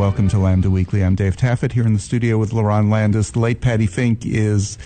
[0.00, 1.04] Good afternoon and welcome to Lambda Weekly.
[1.04, 3.32] I'm Dave Taffet here in the studio with Lauren Landis.
[3.32, 4.78] The late Patty Fink is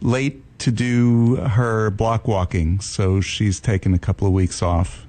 [0.00, 5.06] late to do her block walking, so she's taken a couple of weeks off.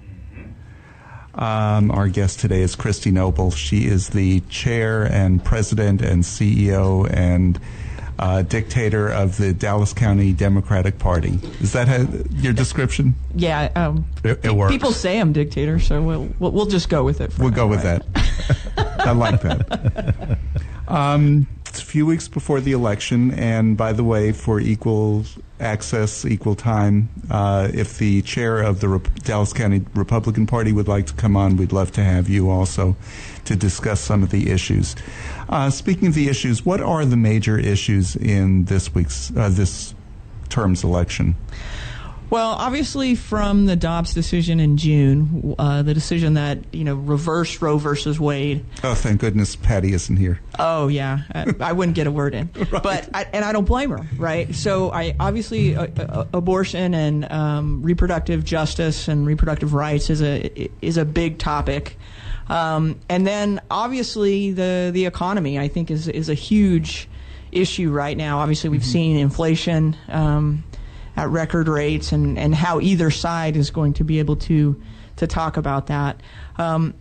[1.34, 3.50] Um, our guest today is Kristy Noble.
[3.50, 7.60] She is the chair and president and CEO and
[8.20, 11.40] uh, dictator of the Dallas County Democratic Party.
[11.62, 13.16] Is that how, your description?
[13.34, 14.72] Yeah, um, It, it works.
[14.72, 17.34] people say I'm dictator, so we'll we'll, we'll just go with it.
[17.34, 18.02] for We'll now, go with right?
[18.14, 18.27] that.
[18.78, 20.40] I like that.
[20.88, 25.26] Um, it's a few weeks before the election, and by the way, for equal
[25.60, 30.88] access, equal time, uh, if the chair of the Rep- Dallas County Republican Party would
[30.88, 32.96] like to come on, we'd love to have you also
[33.46, 34.96] to discuss some of the issues.
[35.50, 39.94] Uh, speaking of the issues, what are the major issues in this week's uh, this
[40.50, 41.36] term's election?
[42.30, 47.62] Well, obviously, from the Dobbs decision in June, uh, the decision that you know reversed
[47.62, 48.66] Roe versus Wade.
[48.84, 50.42] Oh, thank goodness Patty isn't here.
[50.60, 53.92] Oh yeah, I, I wouldn't get a word in, but I, and I don't blame
[53.92, 54.54] her, right?
[54.54, 60.70] So I obviously uh, uh, abortion and um, reproductive justice and reproductive rights is a
[60.82, 61.98] is a big topic,
[62.50, 67.08] um, and then obviously the the economy I think is is a huge
[67.54, 68.40] issue right now.
[68.40, 69.96] Obviously, we've seen inflation.
[70.10, 70.64] Um,
[71.18, 74.82] at record rates and, and how either side is going to be able to
[75.18, 76.22] to talk about that.
[76.58, 76.94] Um,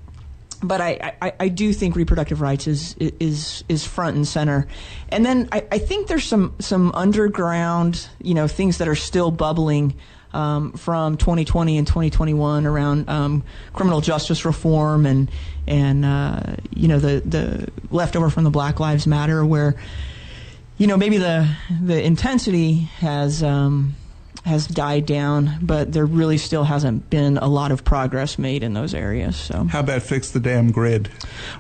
[0.63, 4.67] but I, I, I do think reproductive rights is is is front and center,
[5.11, 9.31] and then I, I think there's some some underground you know things that are still
[9.31, 9.95] bubbling
[10.33, 13.45] um, from 2020 and 2021 around um,
[13.75, 15.31] criminal justice reform and
[15.67, 16.41] and uh,
[16.71, 19.77] you know the the leftover from the Black Lives Matter where
[20.79, 21.49] you know maybe the
[21.83, 23.95] the intensity has um,
[24.47, 28.75] has died down, but there really still hasn't been a lot of progress made in
[28.75, 29.35] those areas.
[29.37, 31.09] So, How about fix the damn grid?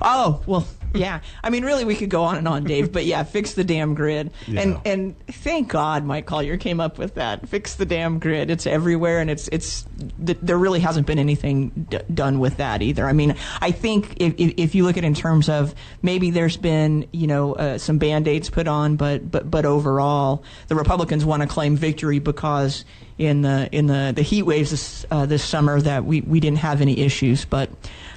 [0.00, 0.66] oh well,
[0.96, 1.20] yeah.
[1.42, 2.92] I mean, really, we could go on and on, Dave.
[2.92, 4.32] But yeah, fix the damn grid.
[4.46, 7.48] And and thank God, Mike Collier came up with that.
[7.48, 8.50] Fix the damn grid.
[8.50, 9.86] It's everywhere, and it's it's
[10.24, 13.06] th- there really hasn't been anything d- done with that either.
[13.06, 16.30] I mean, I think if, if if you look at it in terms of maybe
[16.30, 20.74] there's been you know uh, some band aids put on, but but but overall, the
[20.74, 22.84] Republicans want to claim victory because
[23.18, 26.58] in the in the the heat waves this uh, this summer that we we didn't
[26.58, 27.70] have any issues, but.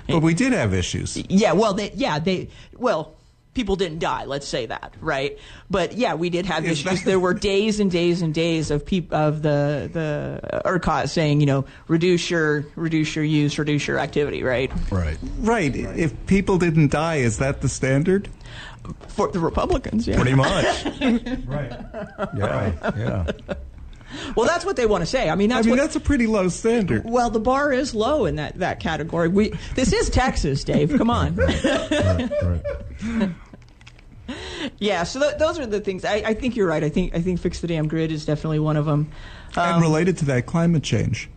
[0.10, 1.18] But we did have issues.
[1.30, 3.16] Yeah, well, they, yeah, they, well,
[3.54, 4.26] people didn't die.
[4.26, 5.38] Let's say that, right?
[5.70, 7.00] But yeah, we did have Is issues.
[7.00, 11.40] that- there were days and days and days of peop, of the the ERCOT saying,
[11.42, 14.72] you know, reduce your reduce your use, reduce your activity, right?
[14.92, 15.18] right.
[15.40, 15.76] Right.
[15.76, 18.30] If people didn't die, is that the standard?
[19.10, 20.16] For the Republicans, yeah.
[20.16, 20.86] Pretty much.
[21.46, 21.72] right.
[22.36, 22.94] Yeah.
[22.98, 23.32] Yeah.
[24.36, 25.30] Well, that's what they want to say.
[25.30, 25.82] I mean, I that's mean, what.
[25.84, 27.04] that's a pretty low standard.
[27.06, 29.28] well, the bar is low in that, that category.
[29.28, 30.96] We this is Texas, Dave.
[30.98, 31.36] Come on.
[31.36, 32.30] Right.
[32.44, 33.32] Right.
[34.78, 36.06] Yeah, so th- those are the things.
[36.06, 36.84] I, I think you're right.
[36.84, 39.10] I think I think fix the damn grid is definitely one of them.
[39.58, 41.30] and um, related to that, climate change.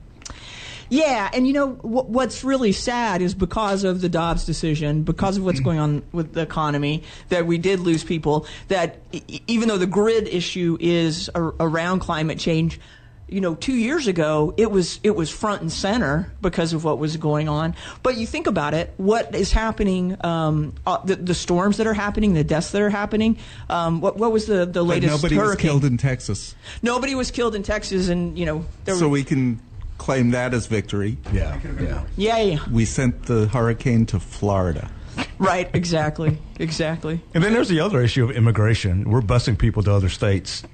[0.93, 5.39] Yeah, and you know wh- what's really sad is because of the Dobbs decision, because
[5.39, 8.47] of what's going on with the economy, that we did lose people.
[8.69, 12.79] That e- even though the grid issue is ar- around climate change,
[13.27, 16.99] you know, two years ago it was it was front and center because of what
[16.99, 17.75] was going on.
[18.03, 20.19] But you think about it, what is happening?
[20.23, 23.39] Um, uh, the, the storms that are happening, the deaths that are happening.
[23.71, 26.55] Um, what what was the the But latest nobody was killed in Texas.
[26.83, 29.59] Nobody was killed in Texas, and you know, there So were, we can
[30.03, 31.17] claim that as victory.
[31.33, 31.61] Yeah.
[31.81, 32.03] Yeah.
[32.17, 34.91] yeah, yeah, We sent the hurricane to Florida.
[35.39, 37.21] right, exactly, exactly.
[37.35, 39.09] And then there's the other issue of immigration.
[39.09, 40.65] We're busing people to other states.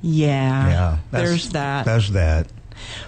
[0.00, 0.98] Yeah, Yeah.
[1.10, 1.84] there's that.
[1.84, 2.46] There's that.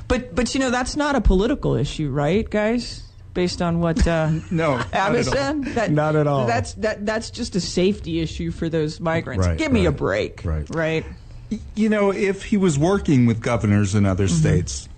[0.06, 3.02] but but you know that's not a political issue, right, guys?
[3.32, 5.32] Based on what uh, No, not Abbott at all.
[5.32, 6.46] said, that, Not at all.
[6.46, 9.46] That's that that's just a safety issue for those migrants.
[9.46, 10.68] Right, Give me a break, right.
[10.68, 11.06] Right.
[11.74, 14.88] You know, if he was working with governors in other states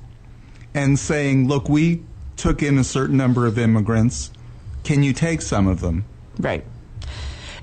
[0.75, 2.03] and saying, look, we
[2.37, 4.31] took in a certain number of immigrants,
[4.82, 6.05] can you take some of them?
[6.38, 6.65] Right.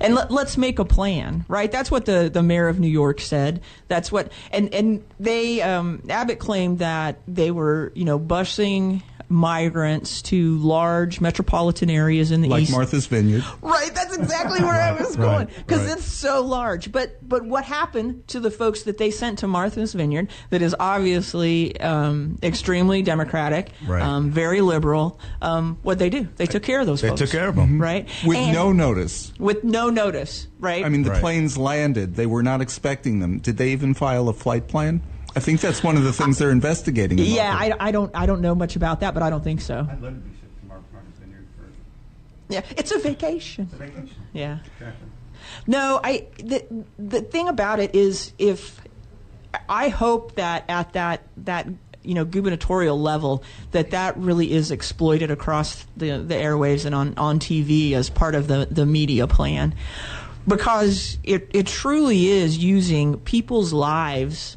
[0.02, 1.70] And let, let's make a plan, right?
[1.70, 3.60] That's what the, the mayor of New York said.
[3.88, 10.20] That's what, and and they um, Abbott claimed that they were, you know, busing migrants
[10.22, 12.72] to large metropolitan areas in the Like east.
[12.72, 13.42] Martha's Vineyard.
[13.62, 15.96] Right, that's exactly where I was going because right.
[15.96, 16.92] it's so large.
[16.92, 20.28] But but what happened to the folks that they sent to Martha's Vineyard?
[20.50, 24.02] That is obviously um, extremely democratic, Right.
[24.02, 25.18] um, very liberal.
[25.40, 26.28] Um, what they do?
[26.36, 27.00] They took care of those.
[27.00, 27.02] Folks.
[27.02, 27.80] They folks, took care of them.
[27.80, 28.08] right?
[28.26, 29.32] With And- no notice.
[29.38, 30.84] with no notice, right?
[30.84, 31.20] I mean, the Right.
[31.20, 32.16] planes landed.
[32.16, 33.38] They were not expecting them.
[33.38, 35.00] Did they even file a flight plan?
[35.36, 37.18] I think that's one of the things they're investigating.
[37.18, 37.56] about yeah.
[37.58, 39.86] I, I don't I don't know much about that, but I don't think so.
[39.90, 43.68] I'd love to be shipped to Mark Martha's Vineyard for Yeah, it's a vacation.
[44.34, 44.58] Yeah.
[45.66, 46.64] No, I the
[46.98, 48.80] the thing about it is if
[49.68, 51.66] I hope that at that that
[52.02, 57.14] you know gubernatorial level that that really is exploited across the the airwaves and on
[57.16, 59.74] on TV as part of the the media plan
[60.46, 64.56] because it it truly is using people's lives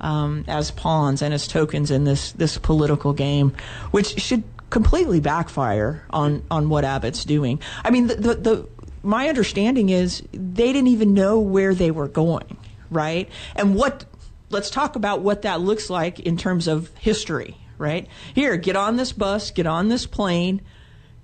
[0.00, 3.54] um, as pawns and as tokens in this this political game
[3.90, 7.60] which should completely backfire on on what Abbott's doing.
[7.84, 8.68] I mean the the, the
[9.02, 12.56] my understanding is they didn't even know where they were going,
[12.90, 13.28] right?
[13.56, 14.04] And what
[14.50, 18.06] let's talk about what that looks like in terms of history, right?
[18.34, 20.60] Here, get on this bus, get on this plane,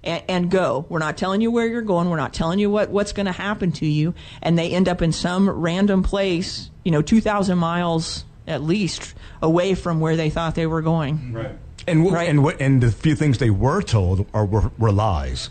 [0.03, 0.85] and, and go.
[0.89, 2.11] We're not telling you where you're going.
[2.11, 4.15] We're not telling you what, what's going to happen to you.
[4.43, 9.75] And they end up in some random place, you know, 2,000 miles at least away
[9.75, 11.33] from where they thought they were going.
[11.33, 11.59] Right.
[11.87, 12.29] And w- Right.
[12.29, 15.49] and w- and the few things they were told are were, were lies.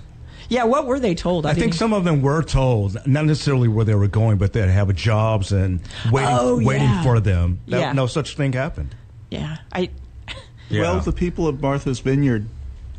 [0.50, 1.46] Yeah, what were they told?
[1.46, 4.70] I think some of them were told, not necessarily where they were going, but they'd
[4.70, 5.80] have jobs and
[6.12, 7.04] waiting Oh, waiting yeah.
[7.04, 7.60] for them.
[7.68, 7.94] That- Yeah.
[7.94, 8.96] No such thing happened.
[9.32, 9.90] Yeah, I.
[10.72, 12.48] Well, the people of Martha's Vineyard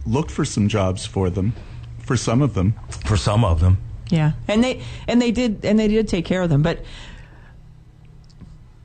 [0.06, 1.54] looked for some jobs for them,
[1.98, 2.74] for some of them.
[3.06, 3.78] For some of them.
[4.10, 6.84] Yeah, and they and they did and they did take care of them, but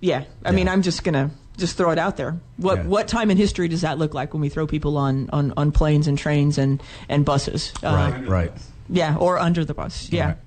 [0.01, 1.29] yeah, I mean, I'm just gonna
[1.59, 2.39] just throw it out there.
[2.57, 2.83] What Yeah.
[2.85, 5.71] what time in history does that look like when we throw people on on, on
[5.71, 7.71] planes and trains and and buses?
[7.83, 8.51] Uh, right, right.
[8.89, 10.09] Yeah, or under the bus.
[10.11, 10.25] Yeah.
[10.25, 10.37] Right.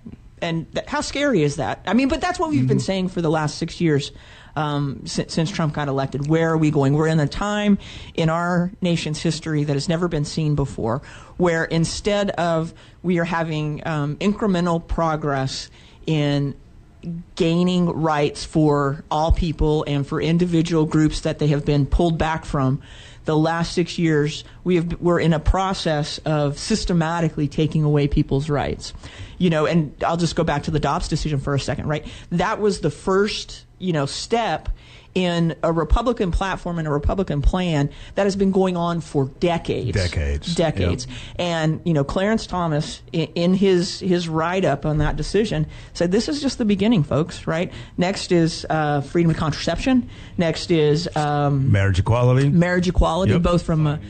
[0.41, 1.81] And how scary is that?
[1.87, 4.11] I mean, but that's what we've been saying for the last six years
[4.57, 6.27] um, since, since Trump got elected.
[6.27, 6.95] Where are we going?
[6.95, 7.79] We're in a time
[8.15, 11.01] in our nation's history that has never been seen before,
[11.37, 12.75] where instead of
[13.05, 15.71] we are having um, incremental progress
[16.07, 16.57] in
[17.35, 22.45] gaining rights for all people and for individual groups that they have been pulled back
[22.45, 22.81] from.
[23.25, 28.51] The last six years, we have we're in a process of systematically taking away people's
[28.51, 28.93] rights.
[29.39, 32.07] You know, and I'll just go back to the Dobbs decision for a second, right?
[32.31, 34.69] That was the first, you know, step
[35.15, 39.93] in a Republican platform and a Republican plan that has been going on for decades.
[39.93, 40.55] Decades.
[40.55, 41.07] Decades.
[41.37, 46.13] And you know, Clarence Thomas, in, in his his write up on that decision, said
[46.13, 47.47] this is just the beginning, folks.
[47.47, 47.73] Right.
[47.97, 50.09] Next is uh, freedom of contraception.
[50.39, 52.49] Next is um, Marriage equality.
[52.49, 53.43] marriage equality, Yep.
[53.43, 54.01] both from a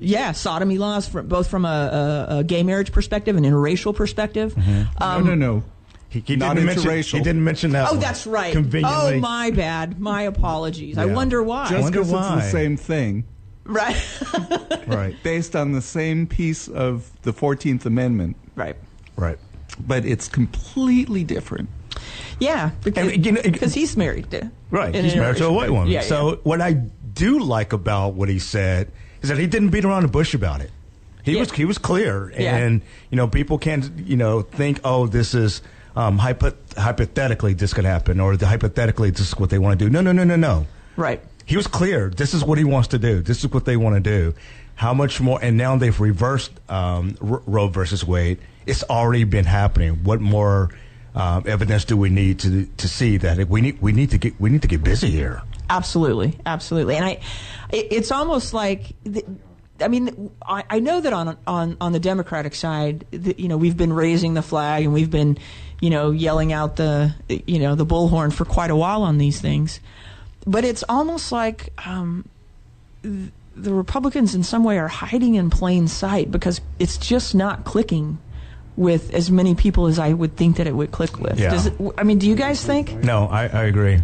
[0.00, 4.54] yeah, sodomy laws, from, both from a, a, a gay marriage perspective and interracial perspective.
[5.00, 5.62] Um, no, no, no.
[6.14, 7.18] He, he Not didn't mention.
[7.18, 7.88] He didn't mention that.
[7.88, 8.00] Oh, one.
[8.00, 8.52] that's right.
[8.52, 9.16] Conveniently.
[9.16, 9.98] Oh, my bad.
[10.00, 10.96] My apologies.
[10.96, 11.68] I wonder why.
[11.68, 13.24] Just because it's the same thing,
[13.64, 13.96] right.
[14.86, 18.76] Right, based on the same piece of the 14th Amendment, right.
[19.16, 19.38] right.
[19.80, 21.68] but it's completely different.
[22.38, 24.30] Yeah, because, And, you know, it- he's married.
[24.30, 24.94] To, Right.
[24.94, 25.88] He's married to a white woman.
[25.88, 26.36] Yeah, so yeah.
[26.44, 28.92] what I do like about what he said
[29.22, 30.70] is that he didn't beat around the bush about it.
[31.24, 31.40] He Yeah.
[31.40, 32.54] was he was clear, Yeah.
[32.56, 35.62] and you know people can't you know think oh this is
[35.96, 39.84] um, hypo- hypothetically this could happen or the, hypothetically this is what they want to
[39.84, 39.90] do.
[39.90, 40.66] No no no no no.
[40.96, 41.20] right.
[41.46, 42.08] He was clear.
[42.08, 43.20] This is what he wants to do.
[43.20, 44.34] This is what they want to do.
[44.76, 45.38] How much more?
[45.42, 48.38] And now they've reversed um, R- Roe versus Wade.
[48.66, 50.04] It's already been happening.
[50.04, 50.70] What more
[51.14, 54.40] um, evidence do we need to to see that we need we need to get
[54.40, 55.42] we need to get busy here?
[55.70, 57.10] Absolutely, absolutely, and I,
[57.70, 59.24] it, it's almost like, the,
[59.80, 63.56] I mean, I, I know that on on on the Democratic side, the, you know,
[63.56, 65.38] we've been raising the flag and we've been,
[65.84, 69.38] you know, yelling out the, you know, the bullhorn for quite a while on these
[69.40, 69.80] things,
[70.46, 71.68] but it's almost like.
[71.86, 72.26] Um,
[73.02, 77.64] th- the Republicans, in some way, are hiding in plain sight because it's just not
[77.64, 78.18] clicking
[78.76, 81.38] with as many people as I would think that it would click with.
[81.38, 81.50] Yeah.
[81.50, 82.92] Does it, I mean, do you guys think?
[83.04, 84.00] No, I, I agree.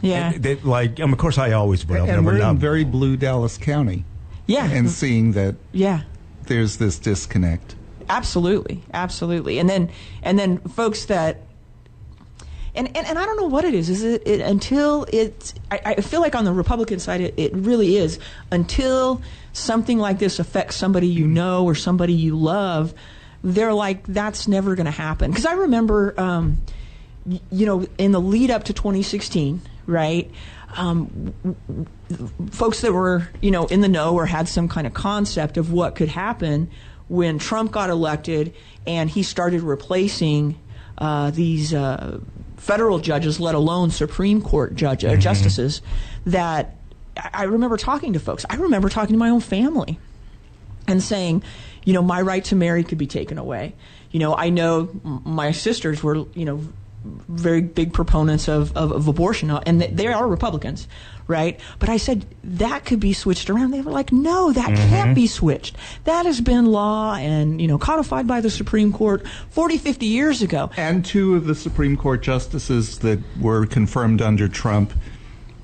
[0.00, 2.00] Yeah, And they, like, um, of course, I always would.
[2.00, 2.54] I've and we're done.
[2.54, 4.04] in very blue Dallas County,
[4.46, 6.04] yeah, and seeing that yeah.
[6.44, 7.74] there's this disconnect.
[8.08, 9.58] Absolutely, absolutely.
[9.58, 9.90] And then
[10.22, 11.42] and then folks that
[12.74, 13.90] and, and, and I don't know what it is.
[13.90, 15.52] Is it, it until it?
[15.70, 18.20] I, I feel like on the Republican side, it, it really is
[18.52, 19.20] until
[19.52, 22.94] something like this affects somebody you know or somebody you love.
[23.42, 25.30] They're like, that's never going to happen.
[25.30, 26.58] Because I remember, um,
[27.26, 30.30] y- you know, in the lead up to 2016, right?
[30.76, 34.86] Um, w- w- folks that were, you know, in the know or had some kind
[34.86, 36.70] of concept of what could happen
[37.08, 38.54] when Trump got elected
[38.86, 40.58] and he started replacing
[40.98, 42.20] uh, these uh,
[42.56, 45.80] federal judges, let alone Supreme Court judge, uh, justices,
[46.26, 46.76] that
[47.32, 48.44] I remember talking to folks.
[48.48, 49.98] I remember talking to my own family
[50.86, 51.42] and saying,
[51.84, 53.74] you know, my right to marry could be taken away.
[54.10, 56.62] You know, I know my sisters were, you know,
[57.04, 60.88] very big proponents of, of, of abortion, and they are Republicans,
[61.26, 61.58] right?
[61.78, 63.70] But I said that could be switched around.
[63.70, 64.88] They were like, no, that mm-hmm.
[64.88, 65.76] can't be switched.
[66.04, 70.42] That has been law and, you know, codified by the Supreme Court 40, 50 years
[70.42, 70.70] ago.
[70.76, 74.92] And two of the Supreme Court justices that were confirmed under Trump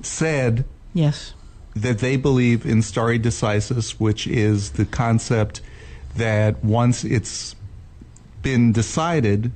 [0.01, 1.33] said yes
[1.75, 5.61] that they believe in stare decisis, which is the concept
[6.15, 7.55] that once it's
[8.41, 9.51] been decided,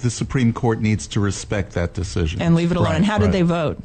[0.00, 2.90] the Supreme Court needs to respect that decision and leave it alone.
[2.90, 3.24] Right, and how right.
[3.24, 3.82] did they vote?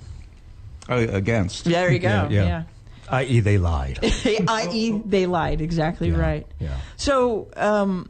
[0.90, 1.66] Uh, against.
[1.66, 2.10] There you go.
[2.10, 2.30] Yeah.
[2.30, 2.46] yeah.
[2.46, 2.64] yeah.
[3.10, 4.00] I.e., they lied.
[4.04, 5.62] I.e., they lied.
[5.62, 6.48] Exactly yeah, right.
[6.60, 6.78] Yeah.
[6.98, 8.10] So, um,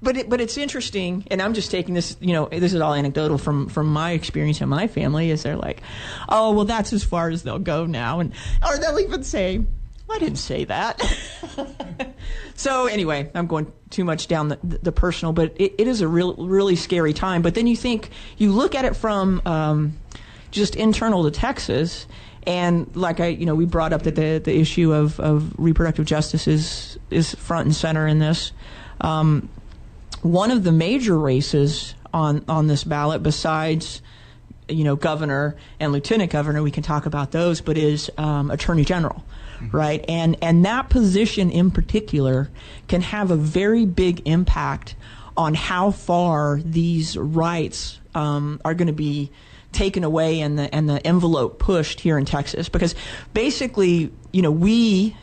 [0.00, 2.16] but it, but it's interesting, and I'm just taking this.
[2.20, 5.30] You know, this is all anecdotal from from my experience in my family.
[5.30, 5.82] Is they're like,
[6.28, 8.32] oh, well, that's as far as they'll go now, and
[8.66, 9.62] or they'll even say,
[10.10, 11.00] I didn't say that.
[12.54, 16.08] so anyway, I'm going too much down the, the personal, but it, it is a
[16.08, 17.42] real, really scary time.
[17.42, 19.98] But then you think you look at it from um,
[20.50, 22.06] just internal to Texas,
[22.46, 26.06] and like I, you know, we brought up that the the issue of, of reproductive
[26.06, 28.52] justice is is front and center in this.
[29.00, 29.48] Um,
[30.22, 34.00] one of the major races on on this ballot, besides
[34.68, 38.84] you know governor and lieutenant governor, we can talk about those, but is um, attorney
[38.84, 39.22] general
[39.72, 40.04] right?
[40.08, 42.50] And and that position in particular
[42.88, 44.94] can have a very big impact
[45.36, 49.30] on how far these rights um, are going to be
[49.72, 52.94] taken away and the and the envelope pushed here in Texas because
[53.34, 55.16] basically you know we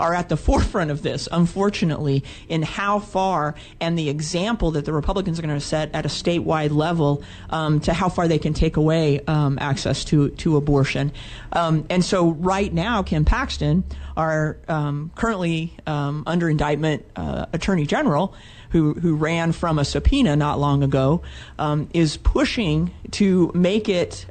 [0.00, 4.92] are at the forefront of this, unfortunately, in how far and the example that the
[4.92, 8.54] Republicans are going to set at a statewide level um, to how far they can
[8.54, 11.12] take away um, access to, to abortion.
[11.52, 13.84] Um, and so, right now, Ken Paxton,
[14.16, 18.34] our um, currently um, under indictment uh, Attorney General,
[18.70, 21.22] who, who ran from a subpoena not long ago,
[21.58, 24.26] um, is pushing to make it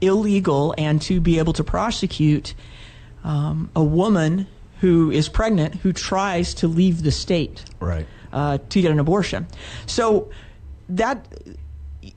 [0.00, 2.54] illegal and to be able to prosecute
[3.24, 4.46] um, a woman
[4.80, 9.46] who is pregnant who tries to leave the state right uh, to get an abortion.
[9.86, 10.30] So
[10.88, 11.26] that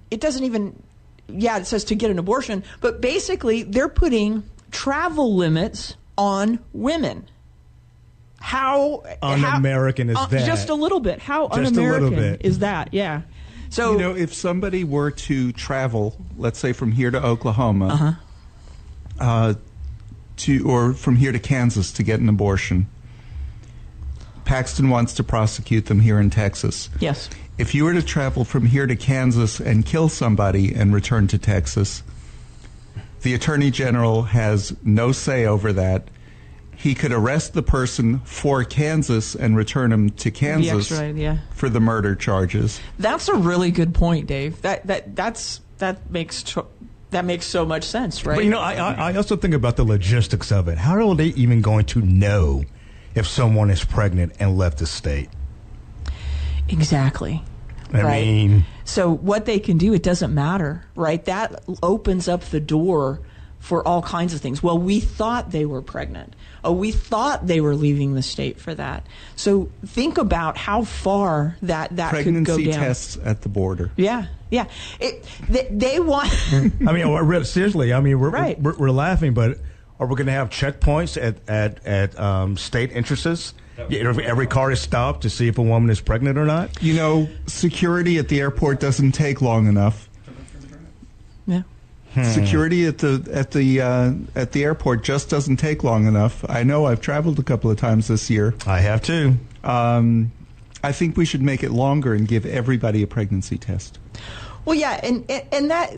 [0.09, 0.81] it doesn't even
[1.27, 7.27] yeah it says to get an abortion, but basically they're putting travel limits on women.
[8.39, 10.45] How un-American how, is uh, that?
[10.45, 11.19] Just a little bit.
[11.19, 12.89] How just un-American is that?
[12.91, 13.21] Yeah.
[13.69, 18.11] So you know, if somebody were to travel, let's say from here to Oklahoma, uh-huh.
[19.19, 19.53] uh,
[20.41, 22.87] to, or from here to Kansas to get an abortion.
[24.45, 26.89] Paxton wants to prosecute them here in Texas.
[26.99, 27.29] Yes.
[27.57, 31.37] If you were to travel from here to Kansas and kill somebody and return to
[31.37, 32.03] Texas,
[33.21, 36.07] the Attorney General has no say over that.
[36.75, 41.37] He could arrest the person for Kansas and return him to Kansas yeah.
[41.53, 42.81] for the murder charges.
[42.97, 44.63] That's a really good point, Dave.
[44.63, 46.43] That that that's that makes
[47.11, 48.35] that makes so much sense, right?
[48.35, 50.77] But you know, I, I also think about the logistics of it.
[50.77, 52.63] How are they even going to know
[53.15, 55.29] if someone is pregnant and left the state?
[56.69, 57.43] Exactly.
[57.93, 58.25] I right?
[58.25, 61.23] mean, so what they can do, it doesn't matter, right?
[61.25, 63.19] That opens up the door
[63.59, 64.63] for all kinds of things.
[64.63, 66.35] Well, we thought they were pregnant.
[66.63, 69.05] Oh, we thought they were leaving the state for that.
[69.35, 72.79] So think about how far that that Pregnancy could go down.
[72.79, 73.91] tests at the border.
[73.97, 74.67] Yeah, yeah.
[74.99, 76.29] It, they, they want.
[76.87, 77.93] I mean, seriously.
[77.93, 78.59] I mean, we're, right.
[78.61, 79.57] we're, we're laughing, but
[79.99, 83.53] are we going to have checkpoints at at at um, state entrances?
[83.89, 86.83] Every car is stopped to see if a woman is pregnant or not.
[86.83, 90.09] You know, security at the airport doesn't take long enough.
[91.47, 91.63] Yeah.
[92.13, 92.23] Hmm.
[92.23, 96.43] Security at the at the uh, at the airport just doesn't take long enough.
[96.49, 98.53] I know I've traveled a couple of times this year.
[98.67, 99.37] I have too.
[99.63, 100.31] Um,
[100.83, 103.99] I think we should make it longer and give everybody a pregnancy test.
[104.65, 105.95] Well, yeah, and and that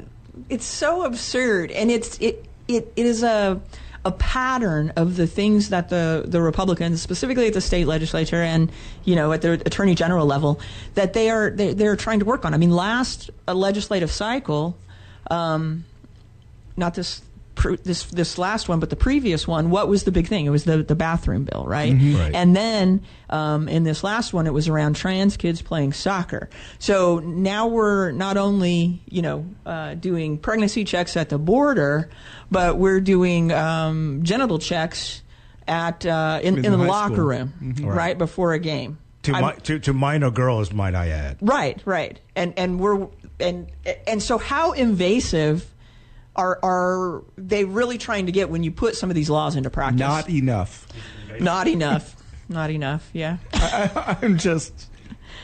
[0.49, 3.61] it's so absurd, and it's it it, is a
[4.05, 8.69] a pattern of the things that the, the Republicans, specifically at the state legislature and
[9.05, 10.59] you know at the attorney general level,
[10.95, 12.53] that they are they, they're trying to work on.
[12.53, 14.77] I mean, last legislative cycle,
[15.29, 15.85] um,
[16.75, 17.21] not this
[17.83, 20.45] this this last one, but the previous one, what was the big thing?
[20.45, 21.93] It was the the bathroom bill, right?
[21.93, 22.19] Mm-hmm.
[22.19, 22.35] right.
[22.35, 26.49] And then um, in this last one, it was around trans kids playing soccer.
[26.79, 32.09] So now we're not only you know uh, doing pregnancy checks at the border,
[32.51, 35.21] but we're doing um, genital checks
[35.67, 37.25] at uh, in, in, the, the locker school.
[37.25, 37.85] room mm-hmm.
[37.85, 37.95] right.
[37.95, 38.17] right.
[38.17, 38.97] before a game.
[39.23, 41.37] To, mi- to to minor girls, might I add?
[41.41, 43.07] Right, right, and and we're
[43.39, 43.71] and
[44.05, 45.72] and so how invasive
[46.35, 49.69] are are they really trying to get when you put some of these laws into
[49.69, 49.99] practice?
[49.99, 50.87] Not enough.
[51.39, 52.15] Not enough.
[52.49, 53.09] Not enough.
[53.13, 53.37] Yeah.
[53.53, 54.89] I, am just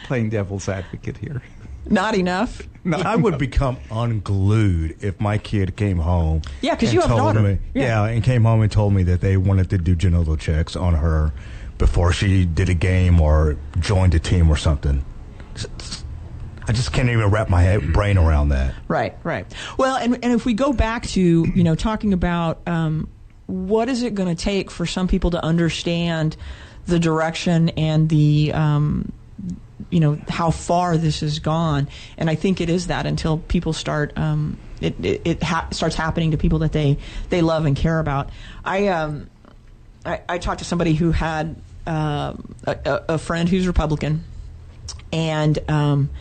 [0.06, 1.42] playing devil's advocate here.
[1.86, 2.62] Not enough.
[2.92, 6.42] I would become unglued if my kid came home.
[6.62, 7.42] Yeah, because you have a told daughter.
[7.42, 8.06] Me, Yeah.
[8.06, 8.14] yeah.
[8.14, 11.34] and came home and told me that they wanted to do genital checks on her
[11.78, 15.04] before she did a game or joined a team or something.
[16.70, 18.76] I just can't even wrap my brain around that.
[18.88, 19.52] Right, right.
[19.80, 23.10] Well, and and if we go back to you know talking about um,
[23.48, 26.38] what is it going to take for some people to understand
[26.86, 29.12] the direction and the um,
[29.90, 31.88] you know how far this has gone,
[32.20, 35.96] and I think it is that until people start um, it it, it ha- starts
[35.96, 37.00] happening to people that they
[37.30, 38.30] they love and care about.
[38.64, 39.28] I um
[40.06, 41.56] I, I talked to somebody who had
[41.88, 42.36] a,
[42.68, 44.24] a a friend who's Republican,
[45.12, 46.12] and um,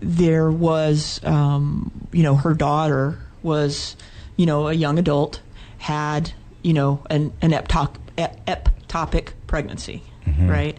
[0.00, 3.96] there was, um, you know, her daughter was,
[4.36, 5.40] you know, a young adult,
[5.78, 10.02] had, you know, an, an eptop, ep- ectopic pregnancy,
[10.48, 10.78] right?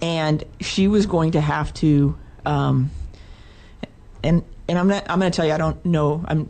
[0.00, 2.90] And she was going to have to, um,
[4.22, 6.48] and and I'm not, I'm going to tell you, I don't know, I'm,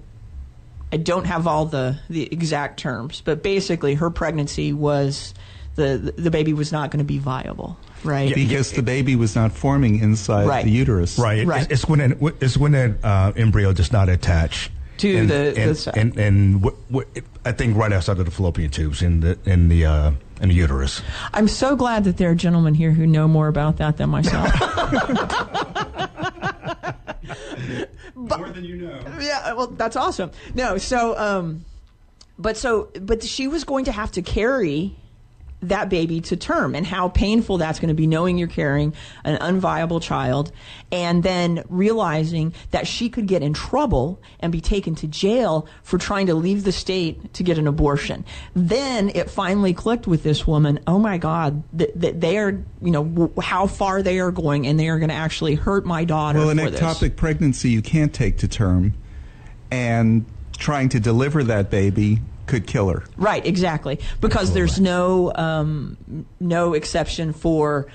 [0.93, 5.35] I don't have all the the exact terms, but basically, her pregnancy was
[5.75, 8.35] the the baby was not going to be viable, right?
[8.35, 10.65] because the baby was not forming inside Right.
[10.65, 11.19] the uterus.
[11.19, 11.47] Right.
[11.47, 11.63] Right.
[11.63, 15.55] It's, it's when it, it's when that uh, embryo does not attach To and, the-
[15.57, 15.97] and, the sac.
[15.97, 17.07] and, and what, what,
[17.45, 20.11] I think right outside of the fallopian tubes in the in the uh,
[20.41, 21.01] in the uterus.
[21.33, 24.51] I'm so glad that there are gentlemen here who know more about that than myself.
[28.15, 28.99] More than you know.
[29.21, 30.31] yeah, well, that's awesome.
[30.55, 31.65] No, so, um,
[32.39, 34.97] but so, but she was going to have to carry
[35.69, 39.37] that baby to term and how painful that's going to be knowing you're carrying an
[39.39, 40.53] unviable child
[40.93, 45.99] and then realizing that she could get in trouble and be taken to jail for
[45.99, 48.25] trying to leave the state to get an abortion.
[48.55, 52.51] Then it finally clicked with this woman, oh my God, that, that they are,
[52.83, 55.85] you know, w- how far they are going and they are going to actually hurt
[55.85, 56.81] my daughter Well, an for this.
[56.81, 58.95] ectopic pregnancy you can't take to term,
[59.71, 60.25] and
[60.57, 63.05] trying to deliver that baby could kill her.
[63.17, 64.01] Right, exactly.
[64.21, 67.87] Because there's no um, no exception for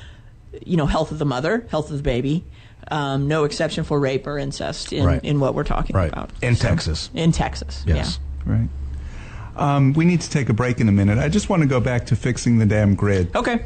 [0.66, 2.44] you know health of the mother, health of the baby.
[2.90, 5.24] Um, no exception for rape or incest in, Right.
[5.24, 6.12] in what we're talking Right.
[6.12, 6.32] about.
[6.42, 7.10] In So- Texas.
[7.14, 8.20] In Texas, Yes.
[8.46, 8.68] Right.
[9.56, 11.18] Um, we need to take a break in a minute.
[11.18, 13.34] I just want to go back to fixing the damn grid.
[13.36, 13.66] Okay.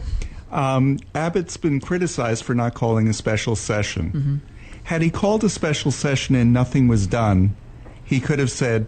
[0.51, 4.11] Um, Abbott's been criticized for not calling a special session.
[4.11, 4.35] Mm-hmm.
[4.83, 7.55] Had he called a special session and nothing was done,
[8.03, 8.85] he could have said,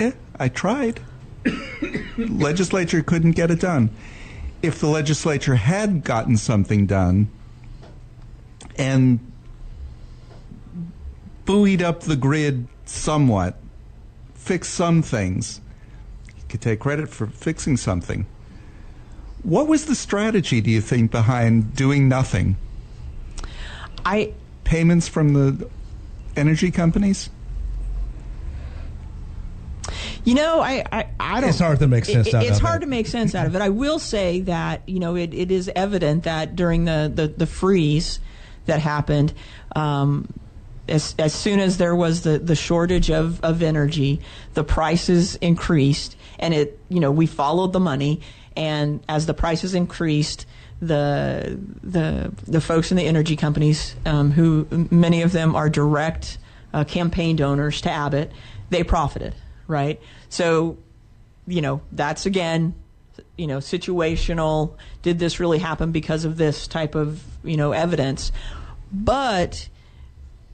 [0.00, 1.00] eh, I tried.
[2.18, 3.90] Legislature couldn't get it done.
[4.62, 7.28] If the legislature had gotten something done
[8.76, 9.20] and
[11.44, 13.56] buoyed up the grid somewhat,
[14.34, 15.60] fixed some things,
[16.34, 18.26] he could take credit for fixing something.
[19.42, 22.56] What was the strategy, do you think, behind doing nothing?
[24.04, 24.32] I
[24.66, 25.70] Payments from the
[26.34, 27.30] energy companies?
[30.26, 31.50] You know, I, I, I don't.
[31.50, 32.86] It's hard to make sense out of it- out It's of hard it.
[32.86, 33.62] to make sense out of it.
[33.62, 37.46] I will say that you know it, it is evident that during the, the, the
[37.46, 38.18] freeze
[38.66, 39.32] that happened,
[39.76, 40.28] um,
[40.88, 44.20] as as soon as there was the, the shortage of, of energy,
[44.54, 48.20] the prices increased, and it you know we followed the money,
[48.56, 50.44] and as the prices increased.
[50.78, 56.36] The the the folks in the energy companies, um, who many of them are direct
[56.74, 58.30] uh, campaign donors to Abbott,
[58.68, 59.34] they profited,
[59.66, 60.00] right?
[60.28, 60.78] So,
[61.46, 62.74] you know, that's again,
[63.36, 64.74] you know, situational.
[65.02, 68.32] Did this really happen because of this type of, you know, evidence?
[68.92, 69.68] But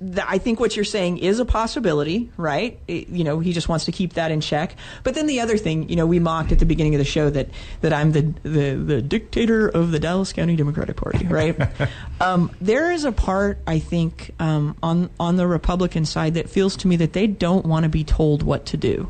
[0.03, 2.79] th- I think what you're saying is a possibility, right?
[2.89, 4.75] It- you know, he just wants to keep that in check.
[5.05, 7.31] But then the other thing, you know, we mocked at the beginning of the show
[7.31, 7.49] that,
[7.81, 11.57] that I'm the, the, the dictator of the Dallas County Democratic Party, right?
[12.21, 16.77] um, there is a part, I think, um, on, on the Republican side that feels
[16.79, 19.09] to me that they don't want to be told what to do.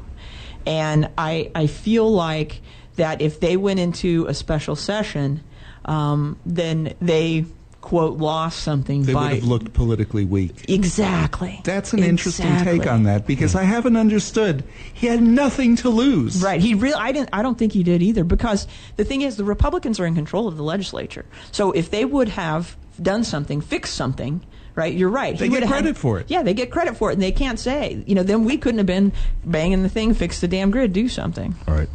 [0.67, 2.61] And I, I feel like
[2.97, 5.43] that if they went into a special session,
[5.85, 7.47] um, then they,
[7.83, 9.23] quote, lost something They by.
[9.25, 10.65] would have looked politically weak.
[10.71, 11.61] Exactly.
[11.65, 14.65] That's an interesting take on that because I haven't understood.
[14.95, 16.43] He had nothing to lose.
[16.43, 16.61] Right.
[16.61, 16.95] He really.
[16.95, 17.29] I didn't.
[17.33, 18.25] I don't think he did either.
[18.25, 18.67] Because
[18.97, 21.27] the thing is, the Republicans are in control of the legislature.
[21.51, 24.41] So if they would have done something, fixed something.
[24.75, 25.37] Right, you're right.
[25.37, 26.27] They He get credit had- for it.
[26.31, 28.79] Yeah, they get credit for it, and they can't say, you know, then we couldn't
[28.79, 29.13] have been
[29.45, 31.55] banging the thing, fix the damn grid, do something.
[31.69, 31.91] All right.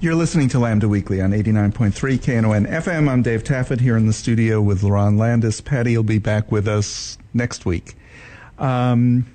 [0.00, 3.08] You're listening to Lambda Weekly on 89.3 KNON FM.
[3.08, 5.60] I'm Dave Taffet here in the studio with Laron Landis.
[5.60, 7.96] Patty will be back with us next week.
[8.60, 9.26] Um,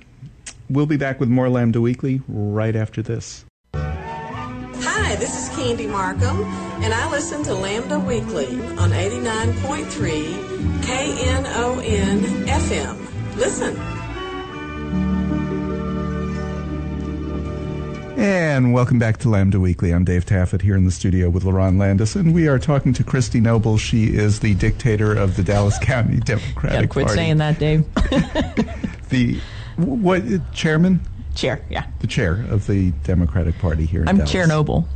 [0.70, 3.44] we'll be back with more Lambda Weekly right after this.
[3.74, 6.44] Hi, this is Candy Markham,
[6.82, 8.46] and I listen to Lambda Weekly
[8.78, 13.36] on 89.3 KNON FM.
[13.36, 13.76] Listen.
[18.16, 19.90] And welcome back to Lambda Weekly.
[19.92, 23.02] I'm Dave Taffet here in the studio with LaRon Landis, and we are talking to
[23.02, 23.76] Kristy Noble.
[23.76, 27.18] She is the dictator of the Dallas County Democratic Gotta quit Party.
[27.18, 27.84] saying that, Dave.
[29.10, 29.38] The
[29.76, 31.00] what chairman?
[31.36, 31.86] chair, yeah.
[32.00, 34.32] The chair of the Democratic Party here in I'm Dallas.
[34.32, 34.88] Chair Noble.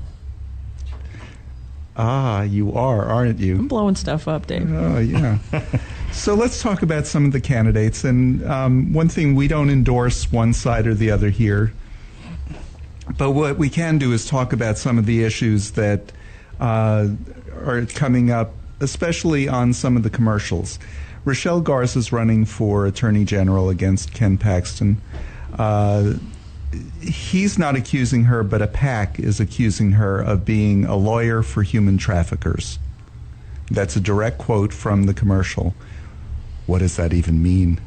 [1.96, 3.56] Ah, you are, aren't you?
[3.56, 4.72] I'm blowing stuff up, Dave.
[4.72, 5.38] Oh, yeah.
[6.12, 8.02] so let's talk about some of the candidates.
[8.02, 11.72] And um, one thing, we don't endorse one side or the other here.
[13.16, 16.12] But what we can do is talk about some of the issues that
[16.60, 17.08] uh,
[17.64, 20.78] are coming up, especially on some of the commercials.
[21.24, 25.00] Rochelle Garza is running for Attorney General against Ken Paxton.
[25.58, 26.14] Uh,
[27.00, 31.62] he's not accusing her, but a PAC is accusing her of being a lawyer for
[31.62, 32.78] human traffickers.
[33.70, 35.74] That's a direct quote from the commercial.
[36.66, 37.80] What does that even mean?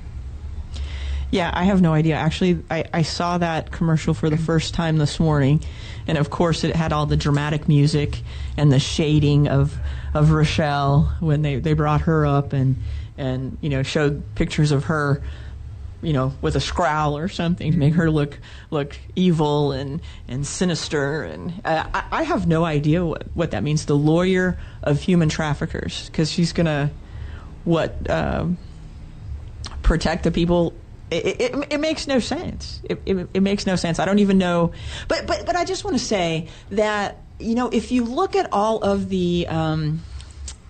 [1.31, 2.15] Yeah, I have no idea.
[2.15, 5.63] Actually, I, I saw that commercial for the first time this morning,
[6.05, 8.21] and of course, it had all the dramatic music
[8.57, 9.77] and the shading of
[10.13, 12.75] of Rochelle when they, they brought her up and
[13.17, 15.23] and you know showed pictures of her,
[16.01, 18.37] you know, with a scowl or something to make her look
[18.69, 21.23] look evil and and sinister.
[21.23, 23.85] And I, I have no idea what what that means.
[23.85, 26.91] The lawyer of human traffickers, because she's gonna
[27.63, 28.09] what.
[28.09, 28.57] Um,
[29.81, 30.73] protect the people
[31.11, 34.37] it, it, it makes no sense it, it, it makes no sense i don't even
[34.37, 34.71] know
[35.07, 38.51] but but but i just want to say that you know if you look at
[38.53, 40.01] all of the um,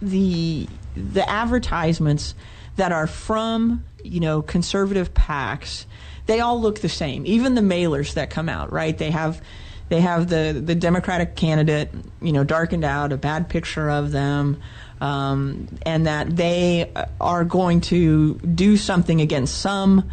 [0.01, 2.35] the the advertisements
[2.75, 5.85] that are from you know conservative PACs,
[6.25, 7.25] they all look the same.
[7.25, 8.97] Even the mailers that come out, right?
[8.97, 9.41] They have
[9.89, 11.89] they have the the Democratic candidate,
[12.21, 14.61] you know, darkened out, a bad picture of them,
[14.99, 20.09] um, and that they are going to do something against some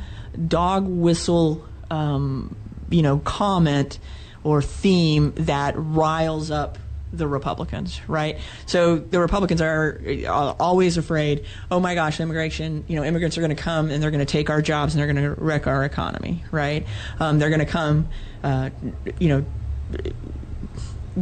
[0.46, 2.56] dog whistle, um,
[2.90, 3.98] you know, comment
[4.44, 6.78] or theme that riles up
[7.12, 8.38] the Republicans, right?
[8.66, 10.00] So the Republicans are
[10.60, 11.44] always afraid.
[11.70, 12.84] Oh my gosh, immigration!
[12.86, 15.00] You know, immigrants are going to come and they're going to take our jobs and
[15.00, 16.86] they're going to wreck our economy, right?
[17.18, 18.08] Um, they're going to come,
[18.42, 18.70] uh,
[19.18, 19.44] you know,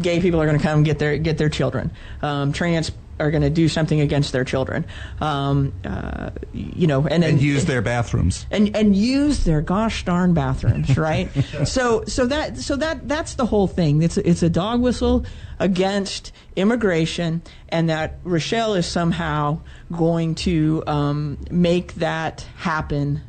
[0.01, 1.91] gay people are going to come get their get their children.
[2.23, 4.85] Um, trans are going to do something against their children.
[5.21, 8.47] Um, uh, you know, and, And use their bathrooms.
[8.51, 11.31] and and use their gosh darn bathrooms, right?
[11.65, 14.03] so so that so that that's the whole thing.
[14.03, 15.25] It's it's a dog whistle
[15.59, 19.61] against immigration, and that Rochelle is somehow
[19.93, 23.23] going to um, make that happen.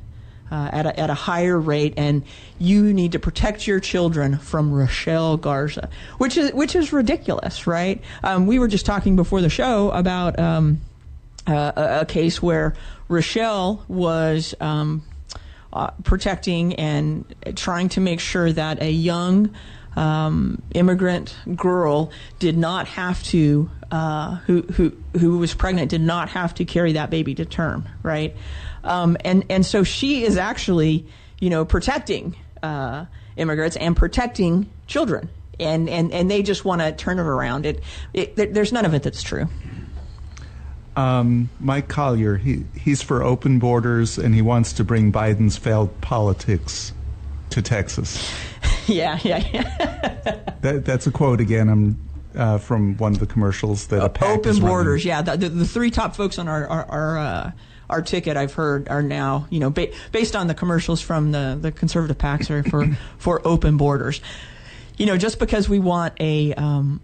[0.50, 2.24] Uh, at, a, at a higher rate, and
[2.58, 8.02] you need to protect your children from Rochelle Garza, which is which is ridiculous, right?
[8.24, 10.80] Um, we were just talking before the show about um,
[11.48, 12.76] uh, a, a case where
[13.10, 15.04] Rochelle was um,
[15.74, 19.54] uh, protecting and trying to make sure that a young
[19.96, 26.30] um, immigrant girl did not have to, uh, who, who, who was pregnant, did not
[26.30, 28.36] have to carry that baby to term, right?
[28.88, 31.06] Um, and, and so she is actually,
[31.40, 35.30] you know, protecting uh, immigrants and protecting children.
[35.60, 37.66] And, and, and they just want to turn it around.
[37.66, 39.48] It, it, there- there's none of it that's true.
[40.96, 46.00] Um, Mike Collier, he, he's for open borders and he wants to bring Biden's failed
[46.02, 46.92] politics
[47.52, 48.32] to Texas.
[48.88, 50.40] yeah, yeah, yeah.
[50.62, 51.70] That, that's a quote again.
[51.70, 52.00] I'm
[52.38, 55.04] uh, from one of the commercials that PAC open borders.
[55.04, 57.52] Yeah, the, the, the three top folks on our our our, uh,
[57.90, 61.58] our ticket I've heard are now you know ba- based on the commercials from the
[61.60, 64.22] the conservative PACs are for for open borders.
[64.98, 67.02] You know, just because we want a um,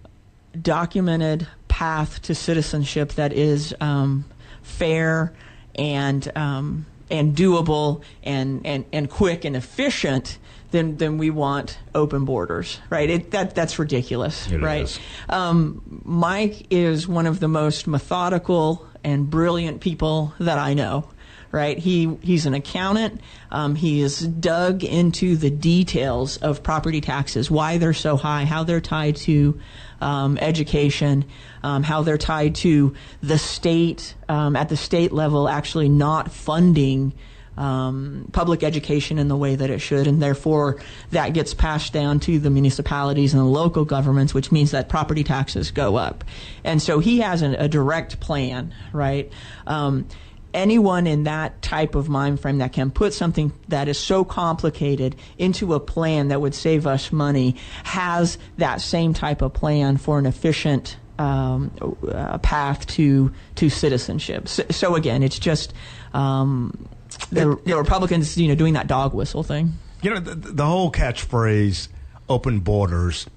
[0.59, 4.25] documented path to citizenship that is um,
[4.63, 5.33] fair
[5.75, 10.39] and um, and doable and, and, and quick and efficient,
[10.73, 13.09] then then we want open borders, right?
[13.09, 14.99] It, that that's ridiculous, It right?
[15.29, 21.07] Um, Mike is one of the most methodical and brilliant people that I know.
[21.51, 21.77] Right?
[21.77, 23.21] He he's an accountant.
[23.51, 28.63] Um, he is dug into the details of property taxes, why they're so high, how
[28.63, 29.59] they're tied to
[30.01, 31.25] um, education,
[31.61, 37.13] um, how they're tied to the state um, at the state level actually not funding
[37.57, 42.19] um, public education in the way that it should, and therefore that gets passed down
[42.21, 46.23] to the municipalities and the local governments, which means that property taxes go up.
[46.63, 49.31] And so he has an, a direct plan, right?
[49.67, 50.07] Um,
[50.53, 55.15] anyone in that type of mind frame that can put something that is so complicated
[55.37, 60.19] into a plan that would save us money has that same type of plan for
[60.19, 61.71] an efficient um,
[62.11, 64.47] uh, path to to citizenship.
[64.47, 65.73] So, so again, it's just
[66.13, 66.87] um,
[67.33, 69.73] the, the Republicans, you know, doing that dog whistle thing.
[70.01, 71.87] You know, the, the whole catchphrase,
[72.29, 73.27] open borders.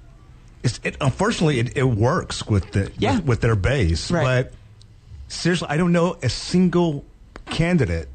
[0.63, 3.17] It's, it, unfortunately, it, it works with the Yeah.
[3.17, 4.45] with, with their base, Right.
[4.45, 4.53] but
[5.29, 7.05] seriously, I don't know a single
[7.47, 8.09] candidate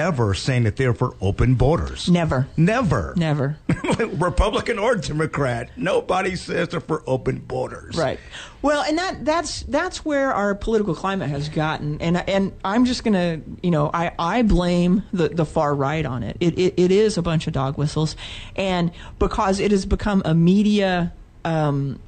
[0.00, 2.08] ever saying that they're for open borders.
[2.08, 2.48] Never.
[2.56, 3.14] Never.
[3.16, 3.56] Never.
[3.98, 5.70] Republican or Democrat.
[5.76, 7.96] Nobody says they're for open borders.
[7.96, 8.18] Right.
[8.62, 13.04] Well, and that that's that's where our political climate has gotten, and and I'm just
[13.04, 16.36] gonna, you know, I, I blame the, the far right on it.
[16.40, 16.74] It, it.
[16.76, 18.16] it is a bunch of dog whistles,
[18.56, 21.12] and because it has become a media,
[21.44, 22.00] um,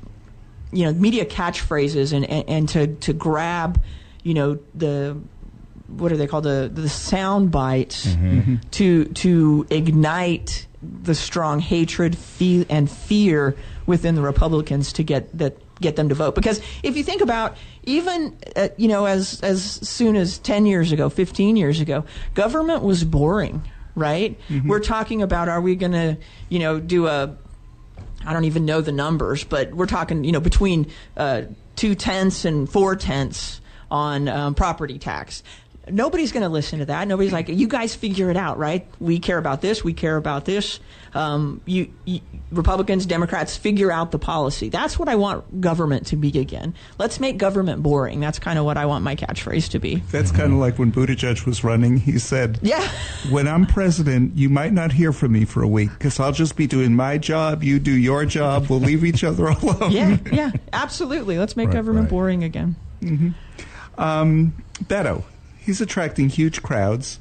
[0.72, 3.81] you know, media catchphrases, and, and and to to grab,
[4.22, 5.18] you know, the
[5.96, 6.44] what are they called?
[6.44, 8.07] The the sound bites
[8.72, 15.57] to to ignite the strong hatred fe- and fear within the Republicans to get that
[15.81, 16.35] get them to vote.
[16.35, 20.92] Because if you think about even uh, you know as as soon as 10 years
[20.92, 23.62] ago 15 years ago government was boring
[23.94, 24.38] right?
[24.66, 26.16] We're talking about are we going to
[26.48, 27.37] you know do a
[28.24, 31.42] I don't even know the numbers, but we're talking, you know, between uh,
[31.76, 35.42] two tenths and four tenths on um, property tax.
[35.88, 37.09] Nobody's going to listen to that.
[37.09, 38.87] Nobody's like, you guys figure it out, right?
[39.01, 39.83] We care about this.
[39.83, 40.79] We care about this.
[41.12, 42.21] Um, you, you
[42.53, 44.68] Republicans, Democrats, figure out the policy.
[44.68, 46.75] That's what I want government to be again.
[46.99, 48.21] Let's make government boring.
[48.21, 49.97] That's kind of what I want my catchphrase to be.
[50.12, 51.97] That's kind of like when Buttigieg was running.
[51.97, 52.87] He said, Yeah.
[53.31, 56.55] when I'm president, you might not hear from me for a week because I'll just
[56.57, 57.64] be doing my job.
[57.64, 58.68] You do your job.
[58.68, 59.90] We'll leave each other alone.
[59.90, 61.38] Yeah, yeah, absolutely.
[61.38, 62.11] Let's make Right, government right.
[62.11, 62.77] boring again.
[63.99, 65.23] Um, Beto,
[65.64, 67.20] he's attracting huge crowds.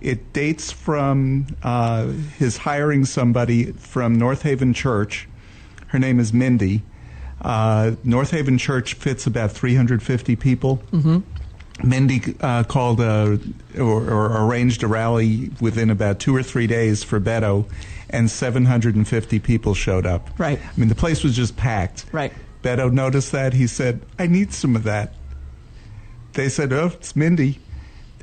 [0.00, 2.06] It dates from uh,
[2.38, 5.26] his hiring somebody from Northaven Church.
[5.88, 6.82] Her name is Mindy.
[7.40, 10.82] Uh, Northaven Church fits about 350 people.
[11.82, 13.38] Mindy uh, called a,
[13.78, 17.66] or, or arranged a rally within about two or three days for Beto,
[18.10, 20.30] and 750 people showed up.
[20.38, 20.60] Right.
[20.60, 22.04] I mean, the place was just packed.
[22.12, 22.32] Right.
[22.62, 23.54] Beto noticed that.
[23.54, 25.14] He said, I need some of that.
[26.34, 27.60] They said, Oh, it's Mindy.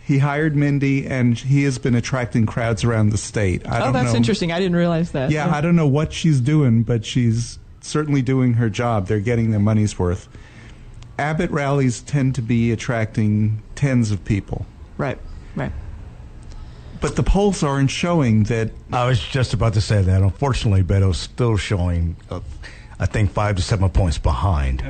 [0.04, 3.65] He hired Mindy, and he has been attracting crowds around the state.
[3.67, 4.17] I Oh, don't that's know.
[4.17, 4.52] interesting.
[4.52, 5.32] I didn't realize that.
[5.32, 9.08] Yeah, I don't know what she's doing, but she's certainly doing her job.
[9.08, 10.28] They're getting their money's worth.
[11.17, 14.65] Abbott rallies tend to be attracting tens of people,
[14.97, 15.19] Right,
[15.56, 15.71] right.
[17.00, 18.71] but the polls aren't showing that.
[18.91, 20.21] I was just about to say that.
[20.24, 22.39] Unfortunately, Beto's still showing, uh,
[23.00, 24.82] I think, five to seven points behind.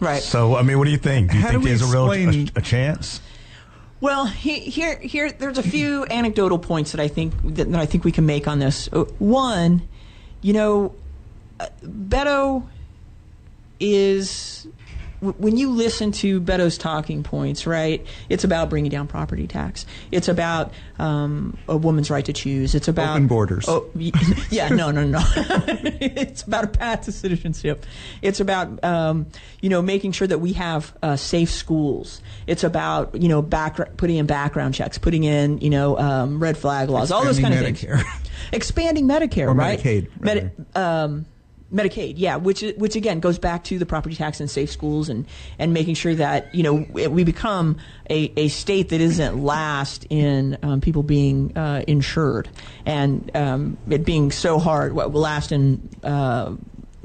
[0.00, 0.22] Right.
[0.22, 1.30] So, I mean, what do you think?
[1.30, 3.20] Do you How do think we there's a real explain- a, a chance?
[4.00, 7.84] Well, he, here, here, there's a few anecdotal points that I think that, that I
[7.86, 8.88] think we can make on this.
[8.92, 9.82] Uh, One,
[10.40, 10.94] you know,
[11.58, 12.64] uh, Beto
[13.80, 14.68] is
[15.20, 18.06] when you listen to Beto's talking points, right?
[18.28, 19.84] It's about bringing down property tax.
[20.12, 22.74] It's about um, a woman's right to choose.
[22.74, 23.64] It's about Open borders.
[23.68, 23.90] Oh,
[24.50, 25.20] yeah, no, no, no.
[25.36, 27.84] it's about a path to citizenship.
[28.22, 29.26] It's about um,
[29.60, 32.20] you know making sure that we have uh, safe schools.
[32.46, 36.56] It's about you know back putting in background checks, putting in you know um, red
[36.56, 38.22] flag laws, all those kind of Expanding things.
[38.52, 39.78] Expanding Medicare, Or right?
[39.80, 41.26] Medicaid, Medi- um,
[41.72, 45.26] Medicaid, yeah, which which again goes back to the property tax and safe schools and
[45.58, 47.76] and making sure that you know we become
[48.08, 52.48] a, a state that isn't last in um, people being uh, insured
[52.86, 54.94] and um, it being so hard.
[54.94, 56.54] What last in uh,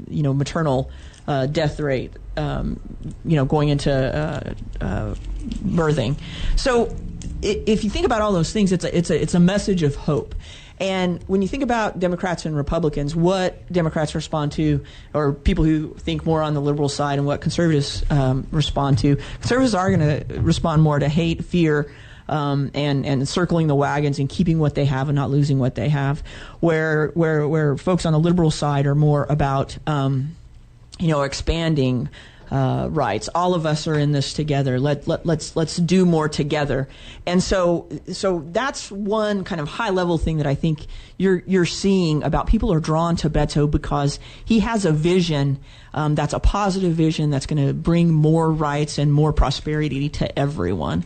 [0.08, 0.90] you know maternal
[1.28, 2.80] uh, death rate, um,
[3.26, 5.14] you know going into uh, uh,
[5.62, 6.18] birthing.
[6.56, 6.94] So
[7.42, 9.94] if you think about all those things, it's a it's a it's a message of
[9.94, 10.34] hope.
[10.84, 15.94] And when you think about Democrats and Republicans, what Democrats respond to, or people who
[15.94, 20.00] think more on the liberal side, and what conservatives um, respond to, conservatives are going
[20.26, 21.90] to respond more to hate, fear,
[22.28, 25.74] um, and and circling the wagons and keeping what they have and not losing what
[25.74, 26.22] they have.
[26.60, 30.36] Where where where folks on the liberal side are more about um,
[30.98, 32.10] you know expanding
[32.50, 33.28] uh, rights.
[33.34, 34.78] All of us are in this together.
[34.80, 36.88] Let, let let's let's do more together.
[37.26, 41.66] And so so that's one kind of high level thing that I think you're you're
[41.66, 45.58] seeing about people are drawn to Beto because he has a vision
[45.94, 50.38] um, that's a positive vision that's going to bring more rights and more prosperity to
[50.38, 51.04] everyone.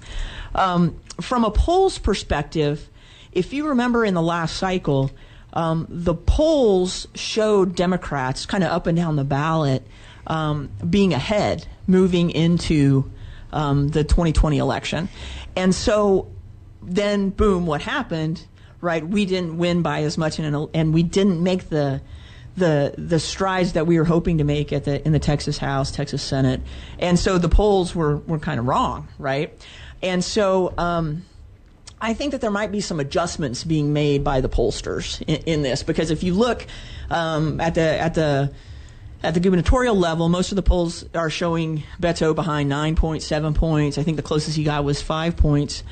[0.54, 2.88] Um, from a polls perspective,
[3.32, 5.10] if you remember in the last cycle,
[5.52, 9.86] um, the polls showed Democrats kind of up and down the ballot
[10.28, 13.10] um, being ahead moving into
[13.52, 15.08] um, the 2020 election.
[15.56, 16.30] And so
[16.82, 18.46] then, boom, what happened?
[18.80, 22.00] Right, we didn't win by as much, an, and we didn't make the
[22.56, 25.90] the the strides that we were hoping to make at the in the Texas House,
[25.90, 26.60] Texas Senate,
[27.00, 29.52] and so the polls were were kind of wrong, right?
[30.00, 31.24] And so um,
[32.00, 35.62] I think that there might be some adjustments being made by the pollsters in, in
[35.62, 36.66] this because if you look
[37.10, 38.52] um, at the at the
[39.22, 43.54] at the gubernatorial level, most of the polls are showing Beto behind nine points, seven
[43.54, 43.98] points.
[43.98, 45.82] I think the closest he got was five points.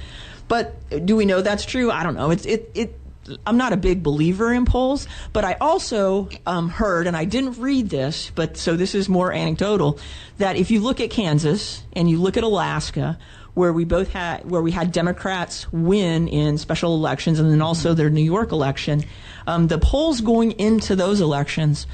[0.49, 1.91] But do we know that's true?
[1.91, 2.31] I don't know.
[2.31, 3.01] It's it it.
[3.45, 7.59] I'm not a big believer in polls, but I also um, heard, and I didn't
[7.59, 9.99] read this, but so this is more anecdotal,
[10.39, 13.19] that if you look at Kansas and you look at Alaska,
[13.55, 17.95] where we both had where we had Democrats win in special elections, and then also
[17.95, 19.03] their New York election,
[19.49, 21.89] um, the polls going into those elections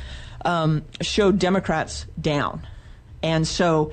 [0.45, 2.67] um, showed Democrats down,
[3.23, 3.93] and so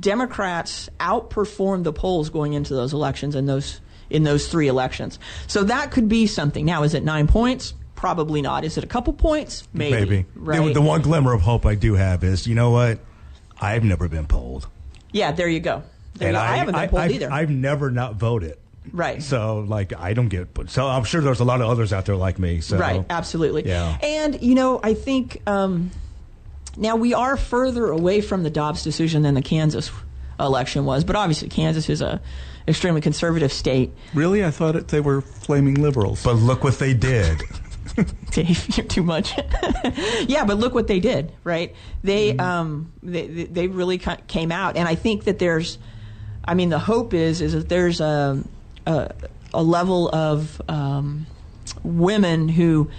[0.00, 5.18] Democrats outperformed the polls going into those elections in those in those three elections.
[5.46, 6.64] So that could be something.
[6.64, 7.74] Now, is it nine points?
[7.94, 8.64] Probably not.
[8.64, 9.66] Is it a couple points?
[9.72, 9.96] Maybe.
[9.96, 10.26] Maybe.
[10.34, 10.64] Right.
[10.64, 13.00] The, the one glimmer of hope I do have is, you know what?
[13.60, 14.68] I've never been polled.
[15.12, 15.82] yeah, there you go.
[16.14, 16.52] There you And go.
[16.52, 17.32] I, haven't been polled I've, either.
[17.32, 18.56] I've never not voted.
[18.92, 19.22] Right.
[19.22, 20.48] So, like, I don't get.
[20.68, 22.60] So, I'm sure there's a lot of others out there like me.
[22.60, 23.66] So, Right, absolutely.
[23.66, 23.98] Yeah.
[24.02, 25.90] And, you know, I think um,
[26.76, 29.90] now we are further away from the Dobbs decision than the Kansas
[30.40, 32.20] election was, but obviously Kansas is a
[32.66, 33.92] extremely conservative state.
[34.14, 36.22] Really, I thought it, they were flaming liberals.
[36.22, 37.42] But look what they did.
[38.30, 39.36] Dave, you're too much.
[40.26, 41.74] yeah, but look what they did, right?
[42.02, 45.78] They um, they they they really came out, and I think that there's,
[46.44, 48.42] I mean, the hope is is that there's a
[48.88, 49.14] a,
[49.54, 51.26] a level of um,
[51.82, 52.90] women who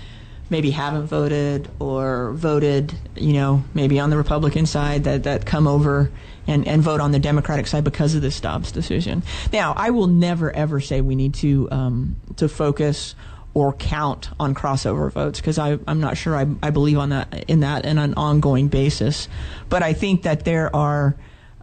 [0.49, 5.67] maybe haven't voted or voted, you know, maybe on the Republican side that that come
[5.67, 6.12] over.
[6.47, 9.21] And, and vote on the Democratic side because of this Dobbs decision.
[9.54, 13.13] Now, I will never ever say we need to um, to focus
[13.54, 17.60] or count on crossover votes because I'm not sure I, I believe on that in
[17.60, 19.28] that in an ongoing basis.
[19.69, 21.15] But I think that there are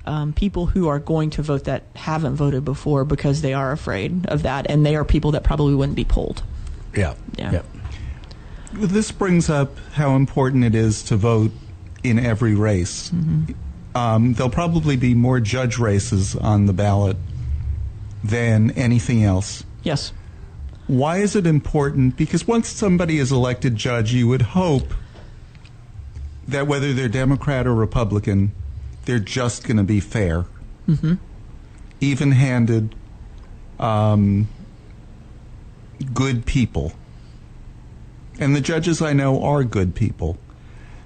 [0.07, 4.27] um, people who are going to vote that haven't voted before because they are afraid
[4.27, 6.43] of that, and they are people that probably wouldn't be polled.
[6.95, 7.15] Yeah.
[7.37, 7.63] Yeah.
[8.73, 11.53] This brings up how important it is to vote
[12.03, 13.11] in every race.
[13.95, 17.17] Um, there'll probably be more judge races on the ballot
[18.23, 19.65] than anything else.
[19.83, 20.13] Yes.
[20.87, 22.17] Why is it important?
[22.17, 24.93] Because once somebody is elected judge, you would hope
[26.47, 28.53] that whether they're Democrat or Republican,
[29.07, 30.45] they're just going to be fair,
[32.01, 32.95] even handed,
[33.81, 34.49] um,
[36.13, 36.93] good people.
[38.39, 40.37] And the judges I know are good people.